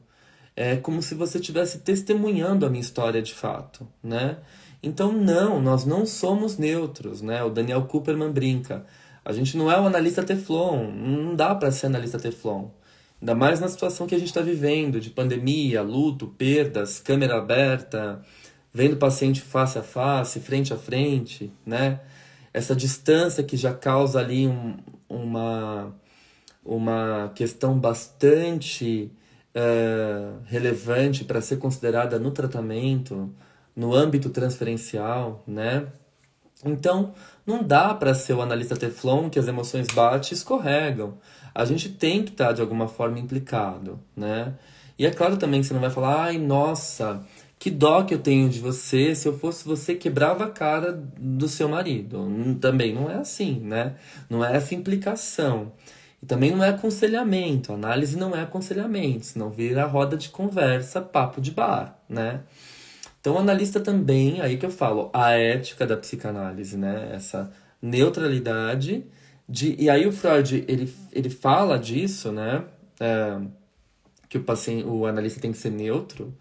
[0.55, 4.37] É como se você estivesse testemunhando a minha história de fato, né?
[4.83, 7.43] Então, não, nós não somos neutros, né?
[7.43, 8.85] O Daniel Cooperman brinca.
[9.25, 12.67] A gente não é o analista Teflon, não dá para ser analista Teflon.
[13.23, 18.21] Ainda mais na situação que a gente está vivendo, de pandemia, luto, perdas, câmera aberta,
[18.73, 22.01] vendo o paciente face a face, frente a frente, né?
[22.53, 24.75] Essa distância que já causa ali um,
[25.07, 25.95] uma,
[26.65, 29.09] uma questão bastante
[29.55, 33.33] uh, relevante para ser considerada no tratamento,
[33.73, 35.87] no âmbito transferencial, né?
[36.65, 37.13] Então,
[37.47, 41.17] não dá para ser o analista Teflon que as emoções batem e escorregam
[41.53, 44.53] a gente tem que estar tá, de alguma forma implicado, né?
[44.97, 47.25] E é claro também que você não vai falar, ai, nossa,
[47.59, 51.47] que dó que eu tenho de você, se eu fosse você quebrava a cara do
[51.47, 52.27] seu marido.
[52.59, 53.95] Também não é assim, né?
[54.29, 55.71] Não é essa implicação.
[56.21, 61.41] E também não é aconselhamento, análise não é aconselhamento, senão vira roda de conversa, papo
[61.41, 62.41] de bar, né?
[63.19, 67.11] Então, o analista também, aí que eu falo, a ética da psicanálise, né?
[67.13, 67.51] Essa
[67.81, 69.05] neutralidade
[69.47, 69.75] de...
[69.79, 72.63] E aí o Freud, ele, ele fala disso, né?
[72.99, 73.39] É,
[74.29, 76.33] que o paciente, o analista tem que ser neutro,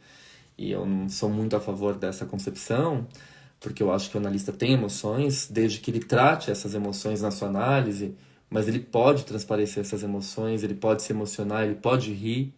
[0.57, 3.07] e eu não sou muito a favor dessa concepção,
[3.61, 7.31] porque eu acho que o analista tem emoções, desde que ele trate essas emoções na
[7.31, 8.15] sua análise,
[8.49, 12.55] mas ele pode transparecer essas emoções, ele pode se emocionar, ele pode rir,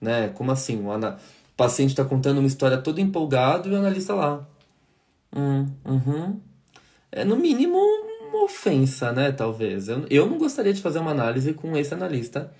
[0.00, 0.28] né?
[0.28, 0.80] Como assim?
[0.82, 1.16] O, ana...
[1.52, 4.46] o paciente está contando uma história todo empolgado e o analista lá.
[5.34, 6.40] Hum, uhum.
[7.10, 7.78] É no mínimo
[8.38, 9.32] uma ofensa, né?
[9.32, 9.88] Talvez.
[9.88, 12.52] Eu, eu não gostaria de fazer uma análise com esse analista,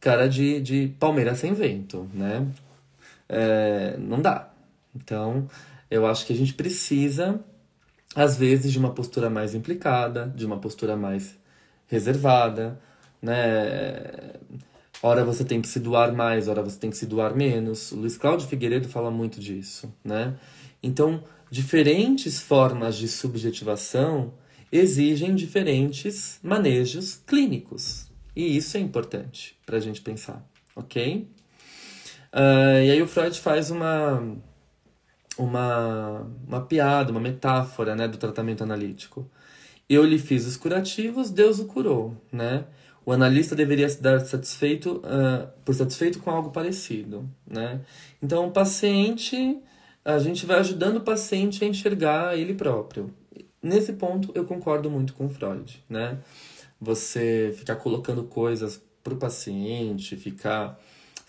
[0.00, 2.46] cara de, de Palmeiras sem vento, né?
[3.28, 4.50] É, não dá.
[4.94, 5.48] Então,
[5.90, 7.40] eu acho que a gente precisa,
[8.14, 11.38] às vezes, de uma postura mais implicada, de uma postura mais
[11.86, 12.80] reservada,
[13.22, 14.34] né?
[15.02, 17.90] Ora você tem que se doar mais, ora você tem que se doar menos.
[17.92, 20.34] O Luiz Cláudio Figueiredo fala muito disso, né?
[20.82, 24.32] Então, diferentes formas de subjetivação
[24.72, 28.10] exigem diferentes manejos clínicos.
[28.34, 30.44] E isso é importante para a gente pensar,
[30.74, 31.28] ok?
[32.32, 34.22] Uh, e aí o Freud faz uma,
[35.36, 39.28] uma, uma piada, uma metáfora né, do tratamento analítico.
[39.88, 42.64] Eu lhe fiz os curativos, Deus o curou, né?
[43.04, 47.80] O analista deveria se dar satisfeito uh, por satisfeito com algo parecido, né?
[48.22, 49.58] Então, o paciente,
[50.04, 53.12] a gente vai ajudando o paciente a enxergar ele próprio.
[53.62, 56.18] Nesse ponto, eu concordo muito com Freud, né?
[56.80, 60.80] Você ficar colocando coisas para o paciente, ficar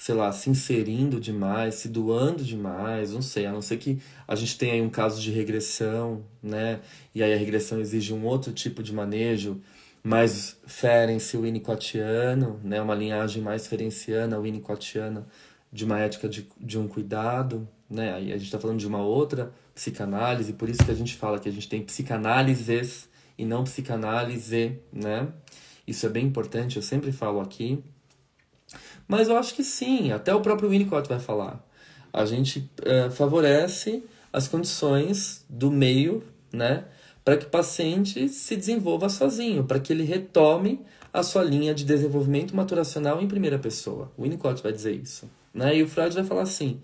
[0.02, 4.34] sei lá, se inserindo demais, se doando demais, não sei, a não ser que a
[4.34, 6.80] gente tenha aí um caso de regressão, né?
[7.14, 9.62] E aí a regressão exige um outro tipo de manejo,
[10.04, 12.82] mais Ferenc winnicottiano, né?
[12.82, 15.28] Uma linhagem mais ferenciana, winnicottiana,
[15.72, 18.12] de uma ética de, de um cuidado, né?
[18.16, 21.40] Aí a gente está falando de uma outra psicanálise, por isso que a gente fala
[21.40, 25.28] que a gente tem psicanálises e não psicanálise, né?
[25.88, 27.84] Isso é bem importante, eu sempre falo aqui.
[29.08, 31.66] Mas eu acho que sim, até o próprio Winnicott vai falar.
[32.14, 36.24] A gente é, favorece as condições do meio,
[36.54, 36.86] né,
[37.26, 40.80] para que o paciente se desenvolva sozinho, para que ele retome
[41.12, 44.12] a sua linha de desenvolvimento maturacional em primeira pessoa.
[44.16, 45.76] O Winnicott vai dizer isso, né?
[45.76, 46.80] E o Freud vai falar assim: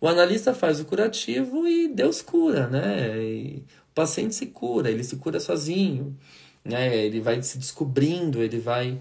[0.00, 3.18] o analista faz o curativo e Deus cura, né?
[3.18, 6.16] E o paciente se cura, ele se cura sozinho,
[6.64, 6.96] né?
[6.96, 9.00] Ele vai se descobrindo, ele vai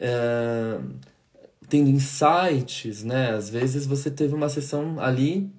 [0.00, 0.78] é,
[1.68, 3.32] tendo insights, né?
[3.32, 5.50] Às vezes você teve uma sessão ali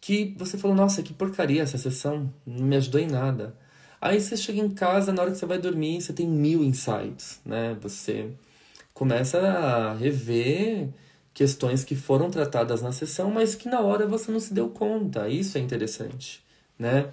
[0.00, 3.54] que você falou, nossa, que porcaria essa sessão, não me ajudou em nada.
[4.00, 7.40] Aí você chega em casa, na hora que você vai dormir, você tem mil insights,
[7.44, 7.76] né?
[7.80, 8.30] Você
[8.92, 10.90] começa a rever
[11.34, 15.28] questões que foram tratadas na sessão, mas que na hora você não se deu conta.
[15.28, 16.42] Isso é interessante,
[16.78, 17.10] né?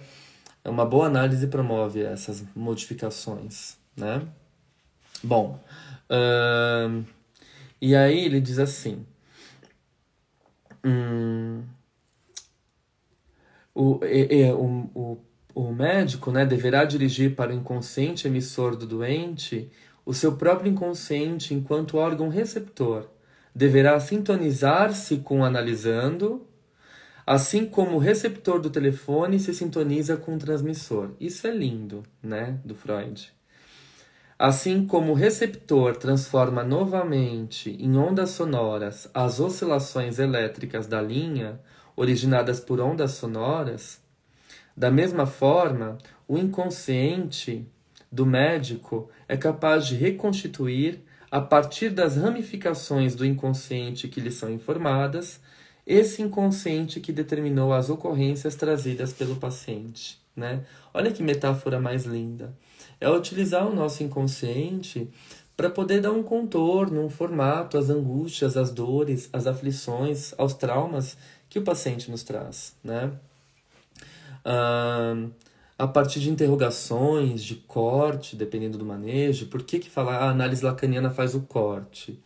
[0.64, 4.22] É uma boa análise promove essas modificações, né?
[5.24, 5.60] Bom,
[6.10, 7.04] uh,
[7.82, 9.04] e aí ele diz assim:
[10.86, 11.64] hum,
[13.74, 15.18] o, é, o, o,
[15.56, 19.72] o médico né, deverá dirigir para o inconsciente emissor do doente
[20.06, 23.08] o seu próprio inconsciente enquanto órgão receptor.
[23.54, 26.48] Deverá sintonizar-se com analisando,
[27.26, 31.12] assim como o receptor do telefone se sintoniza com o transmissor.
[31.20, 33.32] Isso é lindo, né, do Freud.
[34.40, 41.60] Assim como o receptor transforma novamente em ondas sonoras as oscilações elétricas da linha,
[41.96, 44.02] originadas por ondas sonoras,
[44.76, 45.98] da mesma forma,
[46.28, 47.68] o inconsciente
[48.12, 54.52] do médico é capaz de reconstituir, a partir das ramificações do inconsciente que lhe são
[54.52, 55.40] informadas,
[55.88, 60.20] esse inconsciente que determinou as ocorrências trazidas pelo paciente.
[60.36, 60.64] Né?
[60.94, 62.54] Olha que metáfora mais linda
[63.02, 65.10] é utilizar o nosso inconsciente
[65.58, 71.18] para poder dar um contorno, um formato às angústias, às dores, às aflições, aos traumas
[71.50, 73.12] que o paciente nos traz, né?
[74.46, 75.16] Ah,
[75.82, 80.64] a partir de interrogações, de corte, dependendo do manejo, por que que falar a análise
[80.64, 82.20] lacaniana faz o corte?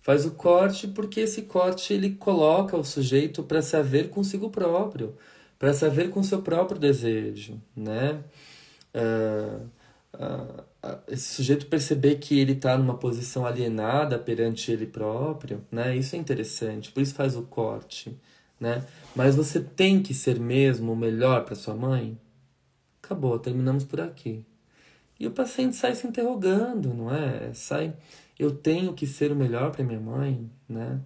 [0.00, 5.16] Faz o corte porque esse corte ele coloca o sujeito para se haver consigo próprio,
[5.58, 8.22] para se haver com seu próprio desejo, né?
[8.94, 9.66] Uh,
[10.14, 10.64] uh,
[11.08, 15.96] esse sujeito perceber que ele está numa posição alienada perante ele próprio, né?
[15.96, 18.16] Isso é interessante, por isso faz o corte,
[18.60, 18.84] né?
[19.12, 22.16] Mas você tem que ser mesmo o melhor para sua mãe?
[23.02, 24.44] Acabou, terminamos por aqui.
[25.18, 27.52] E o paciente sai se interrogando, não é?
[27.52, 27.94] Sai
[28.38, 31.00] eu tenho que ser o melhor para minha mãe, né?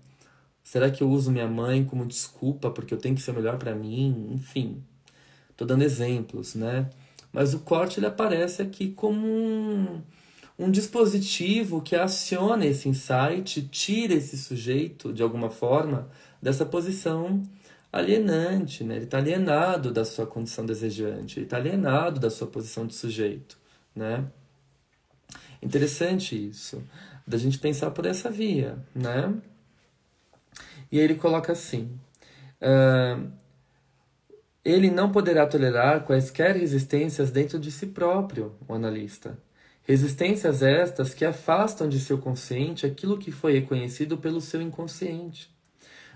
[0.62, 3.58] Será que eu uso minha mãe como desculpa porque eu tenho que ser o melhor
[3.58, 4.30] para mim?
[4.32, 4.82] Enfim,
[5.56, 6.88] tô dando exemplos, né?
[7.32, 10.02] Mas o corte ele aparece aqui como um,
[10.58, 16.08] um dispositivo que aciona esse insight, tira esse sujeito de alguma forma
[16.40, 17.42] dessa posição
[17.98, 18.96] alienante, né?
[18.96, 23.58] Ele está alienado da sua condição desejante, ele está alienado da sua posição de sujeito,
[23.94, 24.24] né?
[25.62, 26.82] Interessante isso,
[27.26, 29.34] da gente pensar por essa via, né?
[30.90, 31.98] E ele coloca assim:
[32.60, 33.30] uh,
[34.64, 39.38] ele não poderá tolerar quaisquer resistências dentro de si próprio, o analista.
[39.82, 45.55] Resistências estas que afastam de seu consciente aquilo que foi reconhecido pelo seu inconsciente.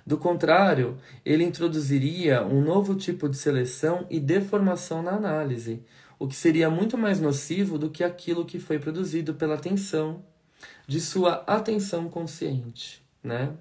[0.07, 5.83] Do contrário, ele introduziria um novo tipo de seleção e deformação na análise,
[6.19, 10.25] o que seria muito mais nocivo do que aquilo que foi produzido pela atenção,
[10.87, 13.03] de sua atenção consciente.
[13.23, 13.53] Né?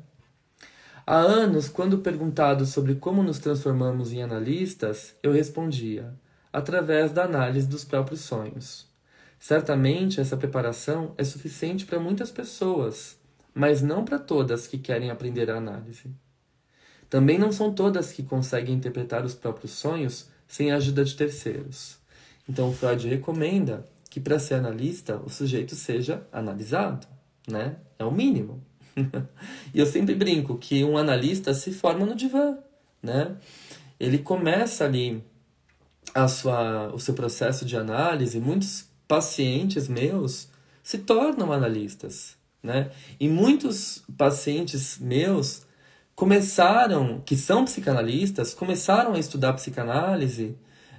[1.06, 6.14] Há anos, quando perguntado sobre como nos transformamos em analistas, eu respondia:
[6.52, 8.88] através da análise dos próprios sonhos.
[9.40, 13.18] Certamente essa preparação é suficiente para muitas pessoas,
[13.54, 16.12] mas não para todas que querem aprender a análise.
[17.10, 21.98] Também não são todas que conseguem interpretar os próprios sonhos sem a ajuda de terceiros.
[22.48, 27.08] Então Freud recomenda que para ser analista o sujeito seja analisado,
[27.48, 27.78] né?
[27.98, 28.64] É o mínimo.
[29.74, 32.58] e eu sempre brinco que um analista se forma no divã,
[33.02, 33.36] né?
[34.00, 35.24] Ele começa ali
[36.14, 38.40] a sua, o seu processo de análise.
[38.40, 40.48] Muitos pacientes meus
[40.82, 42.92] se tornam analistas, né?
[43.20, 45.68] E muitos pacientes meus
[46.20, 50.54] começaram, que são psicanalistas, começaram a estudar psicanálise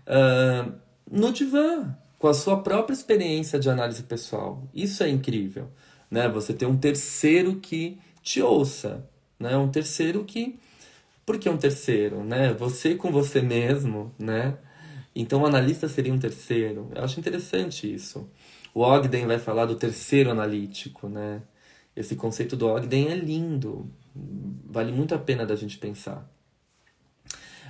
[0.07, 0.73] uh,
[1.11, 4.67] no divã, com a sua própria experiência de análise pessoal.
[4.75, 5.69] Isso é incrível,
[6.11, 6.27] né?
[6.31, 9.07] Você ter um terceiro que te ouça,
[9.39, 9.55] né?
[9.59, 10.59] Um terceiro que
[11.27, 12.55] por que um terceiro, né?
[12.55, 14.57] Você com você mesmo, né?
[15.15, 16.91] Então o analista seria um terceiro.
[16.95, 18.27] Eu acho interessante isso.
[18.73, 21.43] O Ogden vai falar do terceiro analítico, né?
[21.95, 23.91] Esse conceito do Ogden é lindo,
[24.65, 26.31] vale muito a pena da gente pensar.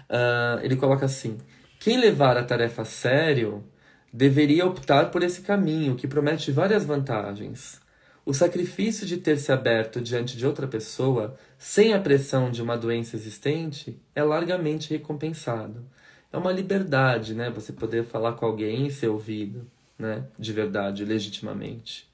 [0.09, 1.39] Uh, ele coloca assim:
[1.79, 3.65] quem levar a tarefa a sério
[4.13, 7.81] deveria optar por esse caminho que promete várias vantagens.
[8.27, 12.77] O sacrifício de ter se aberto diante de outra pessoa, sem a pressão de uma
[12.77, 15.87] doença existente, é largamente recompensado.
[16.33, 17.51] É uma liberdade, né?
[17.51, 19.67] Você poder falar com alguém e ser ouvido,
[19.99, 20.25] né?
[20.39, 22.10] De verdade, legitimamente.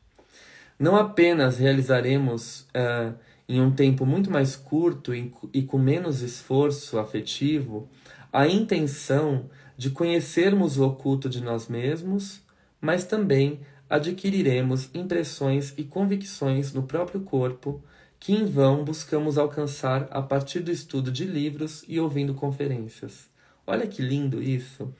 [0.78, 3.14] Não apenas realizaremos uh,
[3.48, 7.88] em um tempo muito mais curto e com menos esforço afetivo,
[8.32, 12.40] a intenção de conhecermos o oculto de nós mesmos,
[12.80, 17.82] mas também adquiriremos impressões e convicções no próprio corpo
[18.18, 23.28] que em vão buscamos alcançar a partir do estudo de livros e ouvindo conferências.
[23.66, 24.92] Olha que lindo isso!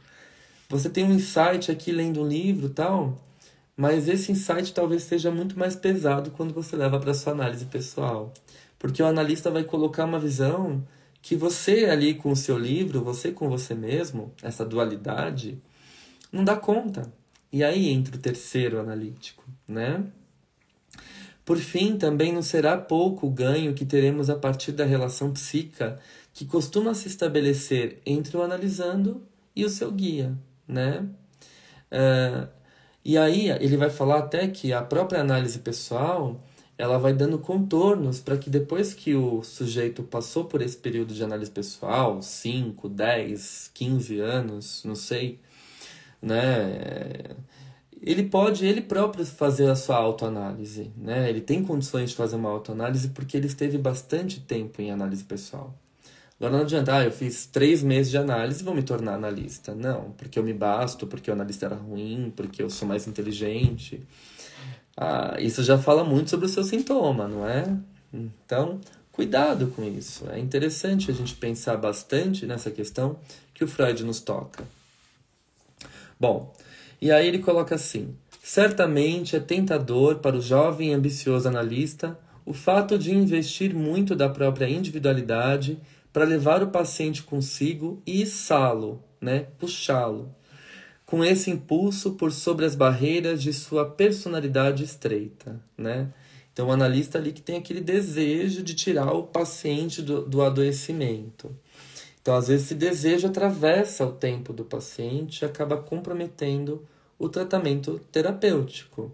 [0.68, 3.18] Você tem um insight aqui lendo um livro tal,
[3.77, 8.33] mas esse insight talvez seja muito mais pesado quando você leva para sua análise pessoal.
[8.79, 10.87] Porque o analista vai colocar uma visão
[11.20, 15.61] que você ali com o seu livro, você com você mesmo, essa dualidade,
[16.33, 17.12] não dá conta.
[17.53, 20.05] E aí entra o terceiro analítico, né?
[21.45, 25.99] Por fim, também não será pouco o ganho que teremos a partir da relação psíquica
[26.35, 29.22] que costuma se estabelecer entre o analisando
[29.55, 31.09] e o seu guia, né?
[31.91, 32.49] Uh,
[33.09, 36.41] e aí ele vai falar até que a própria análise pessoal
[36.77, 41.23] ela vai dando contornos para que depois que o sujeito passou por esse período de
[41.23, 45.39] análise pessoal, 5, 10, 15 anos, não sei,
[46.21, 47.37] né?
[48.03, 51.31] Ele pode ele próprio fazer a sua autoanálise, né?
[51.31, 55.73] Ele tem condições de fazer uma autoanálise porque ele esteve bastante tempo em análise pessoal.
[56.39, 59.74] Agora não adianta, ah, eu fiz três meses de análise e vou me tornar analista.
[59.74, 64.03] Não, porque eu me basto, porque o analista era ruim, porque eu sou mais inteligente.
[64.95, 67.74] Ah, isso já fala muito sobre o seu sintoma, não é?
[68.12, 68.78] Então,
[69.11, 70.28] cuidado com isso.
[70.30, 73.18] É interessante a gente pensar bastante nessa questão
[73.55, 74.62] que o Freud nos toca.
[76.20, 76.55] Bom,
[77.01, 82.53] e aí ele coloca assim: certamente é tentador para o jovem e ambicioso analista o
[82.53, 85.78] fato de investir muito da própria individualidade
[86.17, 89.49] para levar o paciente consigo e içá-lo, né?
[89.59, 90.35] puxá-lo,
[91.05, 95.61] com esse impulso por sobre as barreiras de sua personalidade estreita.
[95.77, 96.11] Né?
[96.51, 101.55] Então, o analista ali que tem aquele desejo de tirar o paciente do, do adoecimento.
[102.23, 106.83] Então, às vezes, esse desejo atravessa o tempo do paciente e acaba comprometendo
[107.19, 109.12] o tratamento terapêutico.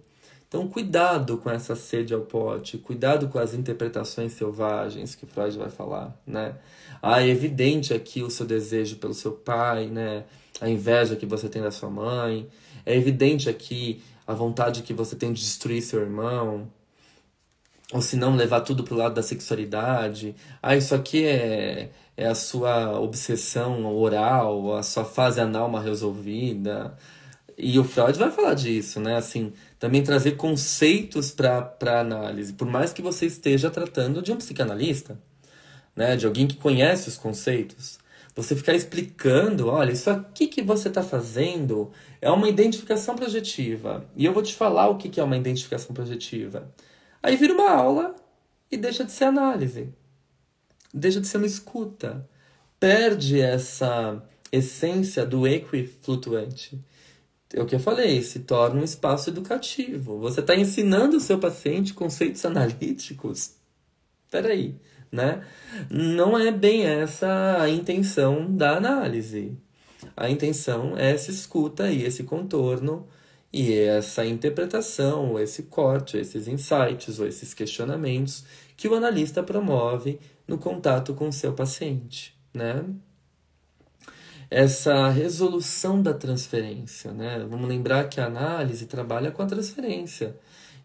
[0.53, 5.71] Então, cuidado com essa sede ao pote, cuidado com as interpretações selvagens que Freud vai
[5.71, 6.57] falar, né?
[7.01, 10.25] Ah, é evidente aqui o seu desejo pelo seu pai, né?
[10.61, 12.47] A inveja que você tem da sua mãe.
[12.85, 16.71] É evidente aqui a vontade que você tem de destruir seu irmão.
[17.91, 20.37] Ou se não, levar tudo pro lado da sexualidade.
[20.63, 26.95] Ah, isso aqui é, é a sua obsessão oral, a sua fase anal mal resolvida.
[27.57, 29.17] E o Freud vai falar disso, né?
[29.17, 35.19] Assim, também trazer conceitos para análise, por mais que você esteja tratando de um psicanalista,
[35.97, 36.15] né?
[36.15, 37.99] De alguém que conhece os conceitos.
[38.37, 44.07] Você ficar explicando, olha, isso aqui que você está fazendo é uma identificação projetiva.
[44.15, 46.73] E eu vou te falar o que é uma identificação projetiva.
[47.21, 48.15] Aí vira uma aula
[48.71, 49.89] e deixa de ser análise.
[50.95, 52.25] Deixa de ser uma escuta.
[52.79, 54.23] Perde essa
[54.53, 56.81] essência do equiflutuante
[57.55, 60.19] é o que eu falei, se torna um espaço educativo.
[60.19, 63.55] Você está ensinando o seu paciente conceitos analíticos.
[64.31, 64.75] Peraí,
[65.11, 65.45] né?
[65.91, 69.57] Não é bem essa a intenção da análise.
[70.17, 73.07] A intenção é essa escuta e esse contorno
[73.53, 78.45] e essa interpretação, ou esse corte, esses insights, ou esses questionamentos
[78.77, 82.83] que o analista promove no contato com o seu paciente, né?
[84.53, 87.11] Essa resolução da transferência.
[87.11, 87.45] Né?
[87.49, 90.37] Vamos lembrar que a análise trabalha com a transferência.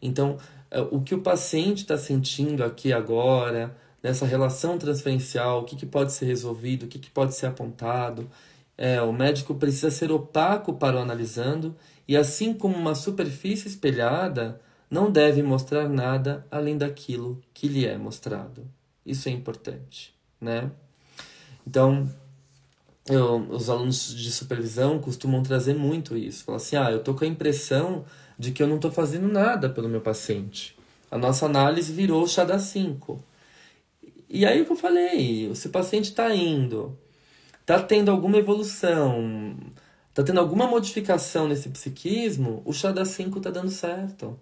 [0.01, 0.37] Então,
[0.71, 5.85] é, o que o paciente está sentindo aqui agora, nessa relação transferencial, o que, que
[5.85, 8.29] pode ser resolvido, o que, que pode ser apontado.
[8.77, 11.75] É, o médico precisa ser opaco para o analisando,
[12.07, 17.97] e assim como uma superfície espelhada, não deve mostrar nada além daquilo que lhe é
[17.97, 18.65] mostrado.
[19.05, 20.71] Isso é importante, né?
[21.65, 22.09] Então,
[23.09, 26.43] eu, os alunos de supervisão costumam trazer muito isso.
[26.43, 28.05] Falar assim, ah, eu tô com a impressão
[28.37, 30.77] de que eu não tô fazendo nada pelo meu paciente.
[31.09, 33.23] A nossa análise virou chá da 5.
[34.29, 36.97] E aí o que eu falei, se o paciente está indo,
[37.61, 39.57] está tendo alguma evolução,
[40.09, 44.37] está tendo alguma modificação nesse psiquismo, o chá da 5 está dando certo.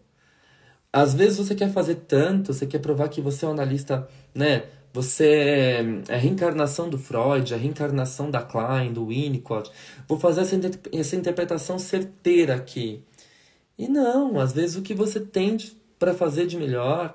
[0.92, 4.64] Às vezes você quer fazer tanto, você quer provar que você é um analista, né,
[4.96, 9.70] você é, é a reencarnação do Freud, a reencarnação da Klein, do Winnicott.
[10.08, 10.56] Vou fazer essa,
[10.94, 13.04] essa interpretação certeira aqui.
[13.78, 15.58] E não, às vezes o que você tem
[16.00, 17.14] para fazer de melhor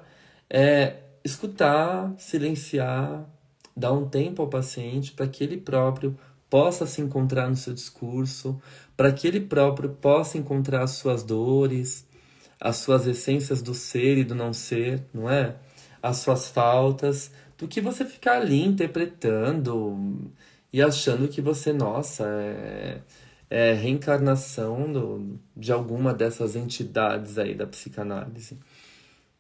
[0.51, 3.27] é escutar, silenciar,
[3.75, 6.19] dar um tempo ao paciente para que ele próprio
[6.51, 8.61] possa se encontrar no seu discurso,
[8.95, 12.07] para que ele próprio possa encontrar as suas dores,
[12.61, 15.57] as suas essências do ser e do não ser, não é?
[16.03, 17.31] As suas faltas,
[17.61, 20.33] do que você ficar ali interpretando
[20.73, 23.03] e achando que você, nossa, é,
[23.51, 28.59] é reencarnação do, de alguma dessas entidades aí da psicanálise.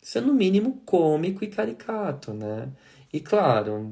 [0.02, 2.68] Isso é no mínimo cômico e caricato, né?
[3.10, 3.88] E claro,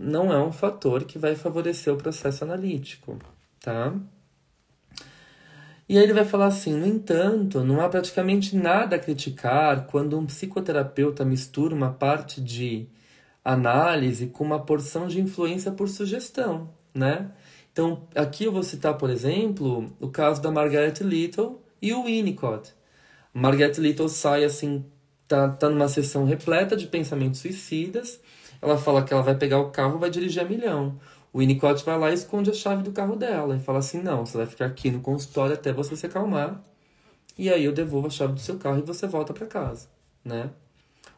[0.00, 3.18] não é um fator que vai favorecer o processo analítico,
[3.60, 3.94] tá?
[5.88, 10.18] E aí ele vai falar assim: no entanto, não há praticamente nada a criticar quando
[10.18, 12.88] um psicoterapeuta mistura uma parte de
[13.44, 17.30] análise com uma porção de influência por sugestão, né?
[17.72, 22.72] Então, aqui eu vou citar, por exemplo, o caso da Margaret Little e o Winnicott.
[23.32, 24.84] Margaret Little sai assim,
[25.26, 28.20] tá, tá numa sessão repleta de pensamentos suicidas.
[28.62, 30.98] Ela fala que ela vai pegar o carro e vai dirigir a milhão.
[31.32, 34.24] O Winnicott vai lá e esconde a chave do carro dela e fala assim: não,
[34.24, 36.62] você vai ficar aqui no consultório até você se acalmar.
[37.36, 39.88] E aí eu devolvo a chave do seu carro e você volta para casa,
[40.24, 40.50] né?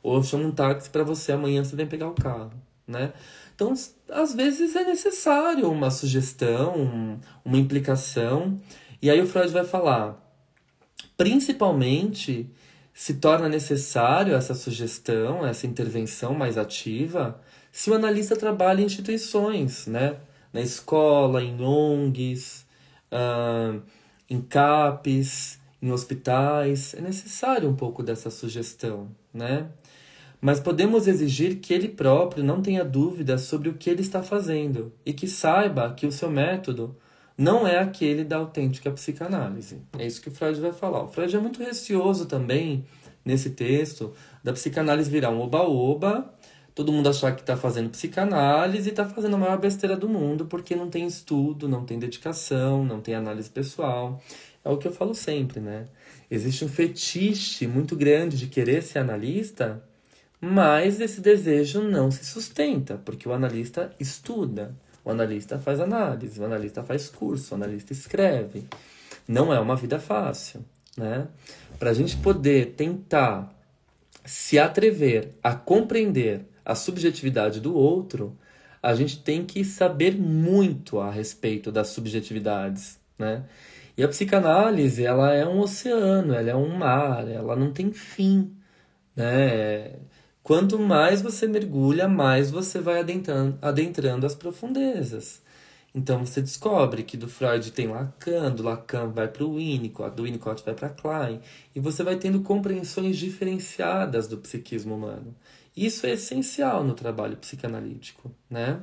[0.02, 2.52] Ou chama um táxi para você, amanhã você vem pegar o carro,
[2.86, 3.12] né?
[3.54, 3.72] Então,
[4.10, 8.60] às vezes é necessário uma sugestão, uma implicação.
[9.00, 10.22] E aí o Freud vai falar,
[11.16, 12.50] principalmente
[12.92, 19.86] se torna necessário essa sugestão, essa intervenção mais ativa, se o analista trabalha em instituições,
[19.86, 20.16] né?
[20.50, 22.64] Na escola, em ONGs,
[23.12, 23.82] uh,
[24.30, 26.94] em CAPES, em hospitais.
[26.94, 29.68] É necessário um pouco dessa sugestão, né?
[30.40, 34.92] mas podemos exigir que ele próprio não tenha dúvidas sobre o que ele está fazendo
[35.04, 36.96] e que saiba que o seu método
[37.36, 39.82] não é aquele da autêntica psicanálise.
[39.98, 41.02] É isso que o Freud vai falar.
[41.02, 42.84] O Freud é muito receoso também
[43.24, 44.12] nesse texto
[44.42, 46.32] da psicanálise virar um oba-oba,
[46.74, 50.46] todo mundo achar que está fazendo psicanálise e está fazendo a maior besteira do mundo
[50.46, 54.22] porque não tem estudo, não tem dedicação, não tem análise pessoal.
[54.66, 55.86] É o que eu falo sempre, né?
[56.30, 59.82] Existe um fetiche muito grande de querer ser analista
[60.40, 66.44] mas esse desejo não se sustenta, porque o analista estuda, o analista faz análise, o
[66.44, 68.64] analista faz curso, o analista escreve.
[69.26, 70.64] Não é uma vida fácil.
[70.96, 71.26] né?
[71.78, 73.52] Para a gente poder tentar
[74.24, 78.36] se atrever a compreender a subjetividade do outro,
[78.82, 83.44] a gente tem que saber muito a respeito das subjetividades, né?
[83.96, 88.54] E a psicanálise, ela é um oceano, ela é um mar, ela não tem fim,
[89.16, 89.96] né?
[90.42, 95.42] Quanto mais você mergulha, mais você vai adentrando, adentrando as profundezas.
[95.94, 100.24] Então você descobre que do Freud tem Lacan, do Lacan vai para o Winnicott, do
[100.24, 101.40] Winnicott vai para Klein,
[101.74, 105.34] e você vai tendo compreensões diferenciadas do psiquismo humano.
[105.74, 108.78] Isso é essencial no trabalho psicanalítico, né?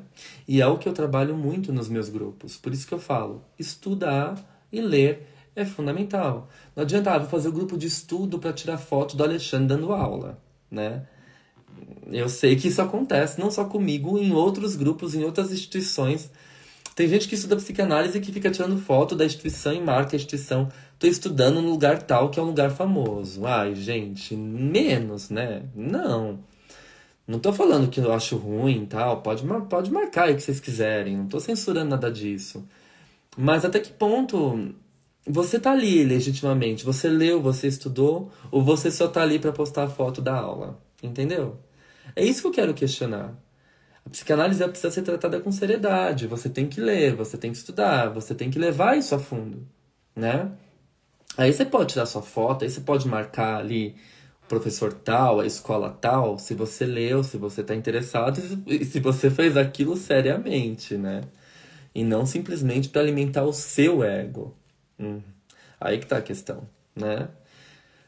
[0.47, 2.57] E é o que eu trabalho muito nos meus grupos.
[2.57, 6.49] Por isso que eu falo, estudar e ler é fundamental.
[6.75, 9.67] Não adianta, ah, vou fazer o um grupo de estudo para tirar foto do Alexandre
[9.67, 10.37] dando aula,
[10.69, 11.05] né?
[12.11, 16.29] Eu sei que isso acontece, não só comigo, em outros grupos, em outras instituições
[16.95, 20.69] tem gente que estuda psicanálise que fica tirando foto da instituição e marca a instituição.
[20.99, 23.45] Tô estudando no lugar tal que é um lugar famoso.
[23.45, 25.63] Ai, gente, menos, né?
[25.75, 26.39] Não.
[27.27, 29.21] Não tô falando que eu acho ruim tal.
[29.21, 31.17] Pode, pode marcar aí o que vocês quiserem.
[31.17, 32.63] Não tô censurando nada disso.
[33.37, 34.73] Mas até que ponto
[35.25, 36.83] você tá ali legitimamente?
[36.85, 38.31] Você leu, você estudou?
[38.51, 40.79] Ou você só tá ali para postar a foto da aula?
[41.01, 41.57] Entendeu?
[42.15, 43.33] É isso que eu quero questionar.
[44.05, 46.27] A psicanálise precisa ser tratada com seriedade.
[46.27, 49.65] Você tem que ler, você tem que estudar, você tem que levar isso a fundo,
[50.15, 50.51] né?
[51.37, 53.95] Aí você pode tirar sua foto, aí você pode marcar ali
[54.43, 58.99] o professor tal, a escola tal, se você leu, se você está interessado e se
[58.99, 61.21] você fez aquilo seriamente, né?
[61.93, 64.55] E não simplesmente para alimentar o seu ego.
[64.99, 65.21] Hum.
[65.79, 67.29] Aí que tá a questão, né?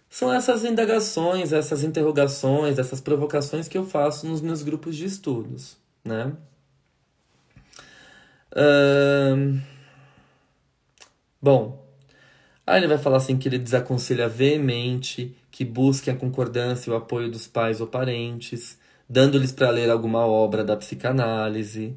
[0.09, 5.77] São essas indagações, essas interrogações, essas provocações que eu faço nos meus grupos de estudos
[6.05, 6.31] né?
[11.41, 11.83] Bom,
[12.65, 16.95] aí ele vai falar assim que ele desaconselha veemente que busquem a concordância e o
[16.95, 18.77] apoio dos pais ou parentes,
[19.09, 21.95] dando-lhes para ler alguma obra da psicanálise.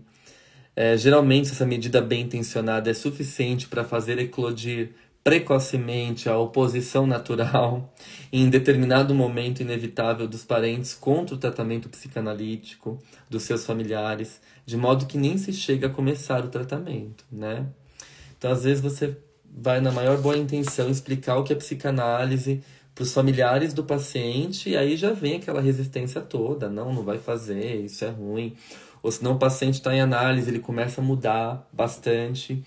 [0.81, 4.91] É, geralmente, essa medida bem intencionada é suficiente para fazer eclodir
[5.24, 7.93] precocemente a oposição natural
[8.33, 12.97] em determinado momento inevitável dos parentes contra o tratamento psicanalítico
[13.29, 17.66] dos seus familiares, de modo que nem se chega a começar o tratamento, né?
[18.39, 22.62] Então, às vezes você vai na maior boa intenção explicar o que é psicanálise
[22.95, 27.18] para os familiares do paciente e aí já vem aquela resistência toda, não, não vai
[27.18, 28.57] fazer, isso é ruim.
[29.03, 32.64] Ou senão o paciente está em análise, ele começa a mudar bastante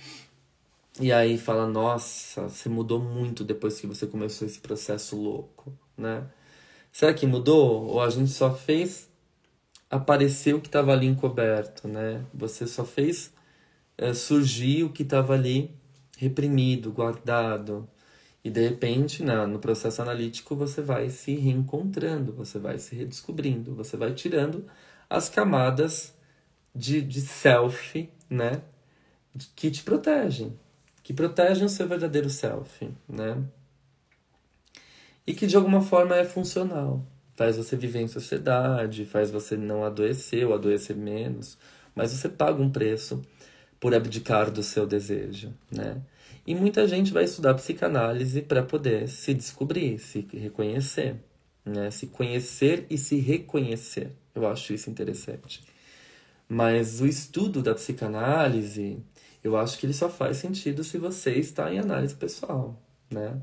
[1.00, 6.26] e aí fala, nossa, você mudou muito depois que você começou esse processo louco, né?
[6.92, 7.88] Será que mudou?
[7.88, 9.10] Ou a gente só fez
[9.90, 12.26] aparecer o que estava ali encoberto, né?
[12.34, 13.34] Você só fez
[13.98, 15.74] é, surgir o que estava ali
[16.18, 17.88] reprimido, guardado.
[18.44, 23.74] E de repente, na, no processo analítico, você vai se reencontrando, você vai se redescobrindo,
[23.76, 24.66] você vai tirando
[25.10, 26.14] as camadas
[26.74, 28.62] de, de self, né?
[29.56, 30.58] Que te protegem
[31.04, 33.44] que protegem o seu verdadeiro self, né?
[35.26, 37.06] E que de alguma forma é funcional.
[37.36, 41.58] Faz você viver em sociedade, faz você não adoecer ou adoecer menos,
[41.96, 43.22] mas você paga um preço
[43.80, 46.02] por abdicar do seu desejo, né?
[46.46, 51.16] E muita gente vai estudar psicanálise para poder se descobrir, se reconhecer,
[51.66, 51.90] né?
[51.92, 54.12] Se conhecer e se reconhecer.
[54.34, 55.64] Eu acho isso interessante.
[56.54, 59.02] Mas o estudo da psicanálise,
[59.42, 62.78] eu acho que ele só faz sentido se você está em análise pessoal,
[63.10, 63.42] né?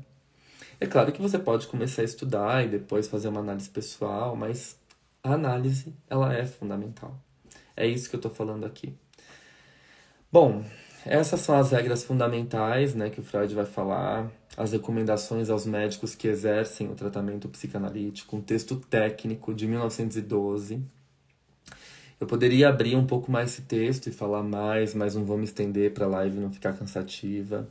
[0.79, 4.77] É claro que você pode começar a estudar e depois fazer uma análise pessoal, mas
[5.23, 7.19] a análise, ela é fundamental.
[7.75, 8.93] É isso que eu estou falando aqui.
[10.31, 10.63] Bom,
[11.03, 16.13] essas são as regras fundamentais né, que o Freud vai falar, as recomendações aos médicos
[16.13, 20.83] que exercem o tratamento psicanalítico, um texto técnico de 1912,
[22.19, 25.45] eu poderia abrir um pouco mais esse texto e falar mais, mas não vou me
[25.45, 27.67] estender para a live não ficar cansativa.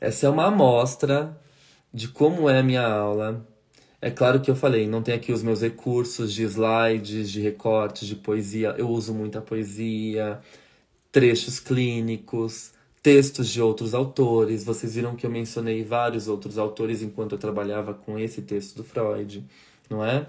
[0.00, 1.38] Essa é uma amostra
[1.92, 3.46] de como é a minha aula.
[4.02, 8.06] É claro que eu falei, não tem aqui os meus recursos de slides, de recortes,
[8.06, 8.74] de poesia.
[8.76, 10.40] Eu uso muita poesia,
[11.10, 14.62] trechos clínicos, textos de outros autores.
[14.62, 18.84] Vocês viram que eu mencionei vários outros autores enquanto eu trabalhava com esse texto do
[18.84, 19.42] Freud,
[19.88, 20.26] não é?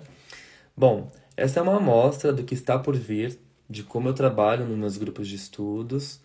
[0.78, 3.38] Bom, essa é uma amostra do que está por vir,
[3.70, 6.20] de como eu trabalho nos meus grupos de estudos,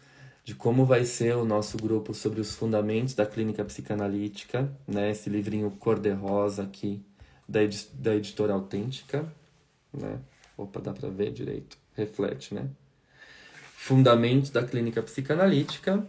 [0.44, 5.10] de como vai ser o nosso grupo sobre os fundamentos da clínica psicanalítica, né?
[5.10, 7.02] Esse livrinho cor-de-rosa aqui
[7.48, 9.30] da, edi da editora Autêntica,
[9.92, 10.18] né?
[10.56, 12.68] Opa, dá para ver direito, reflete, né?
[13.76, 16.06] Fundamentos da clínica psicanalítica,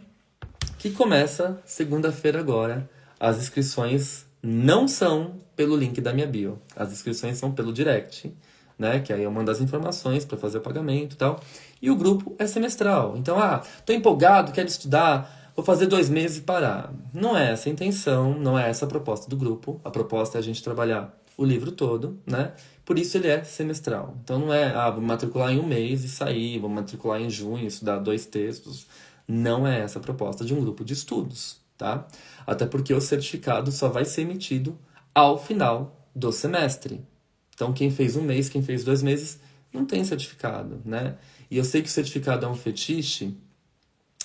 [0.77, 2.89] que começa segunda-feira agora
[3.21, 6.59] as inscrições não são pelo link da minha bio.
[6.75, 8.33] As inscrições são pelo direct,
[8.81, 8.99] né?
[8.99, 11.39] Que aí eu mando as informações para fazer o pagamento e tal.
[11.79, 13.15] E o grupo é semestral.
[13.15, 16.91] Então, ah, tô empolgado, quero estudar, vou fazer dois meses e parar.
[17.13, 19.79] Não é essa a intenção, não é essa a proposta do grupo.
[19.85, 22.53] A proposta é a gente trabalhar o livro todo, né?
[22.83, 24.17] Por isso ele é semestral.
[24.23, 27.67] Então não é, ah, vou matricular em um mês e sair, vou matricular em junho,
[27.67, 28.87] estudar dois textos.
[29.27, 32.07] Não é essa a proposta de um grupo de estudos, tá?
[32.45, 34.77] Até porque o certificado só vai ser emitido
[35.13, 37.05] ao final do semestre.
[37.53, 39.39] Então, quem fez um mês, quem fez dois meses,
[39.73, 41.17] não tem certificado, né?
[41.49, 43.35] E eu sei que o certificado é um fetiche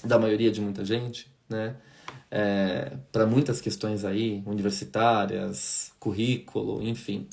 [0.04, 1.76] da maioria de muita gente, né?
[2.30, 7.28] É, para muitas questões aí, universitárias, currículo, enfim.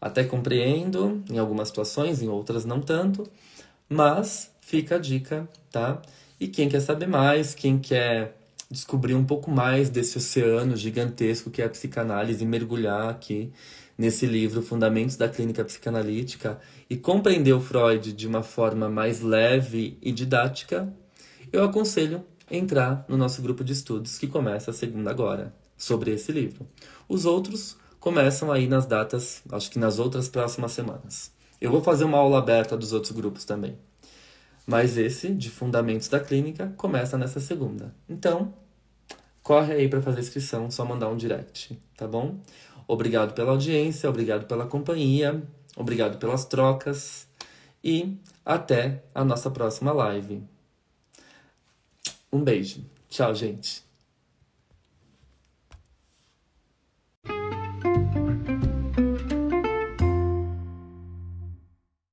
[0.00, 3.26] Até compreendo em algumas situações, em outras não tanto,
[3.88, 6.02] mas fica a dica, tá?
[6.38, 8.36] E quem quer saber mais, quem quer
[8.70, 13.52] descobrir um pouco mais desse oceano gigantesco que é a psicanálise mergulhar aqui
[13.96, 19.98] nesse livro Fundamentos da Clínica Psicanalítica e compreender o Freud de uma forma mais leve
[20.02, 20.92] e didática,
[21.52, 26.32] eu aconselho entrar no nosso grupo de estudos que começa a segunda agora, sobre esse
[26.32, 26.66] livro.
[27.08, 31.32] Os outros começam aí nas datas, acho que nas outras próximas semanas.
[31.60, 33.78] Eu vou fazer uma aula aberta dos outros grupos também.
[34.66, 37.94] Mas esse, de Fundamentos da Clínica, começa nessa segunda.
[38.08, 38.54] Então,
[39.42, 42.40] corre aí para fazer inscrição, só mandar um direct, tá bom?
[42.86, 45.42] Obrigado pela audiência, obrigado pela companhia,
[45.76, 47.26] obrigado pelas trocas
[47.82, 50.42] e até a nossa próxima live.
[52.32, 52.84] Um beijo.
[53.08, 53.83] Tchau, gente.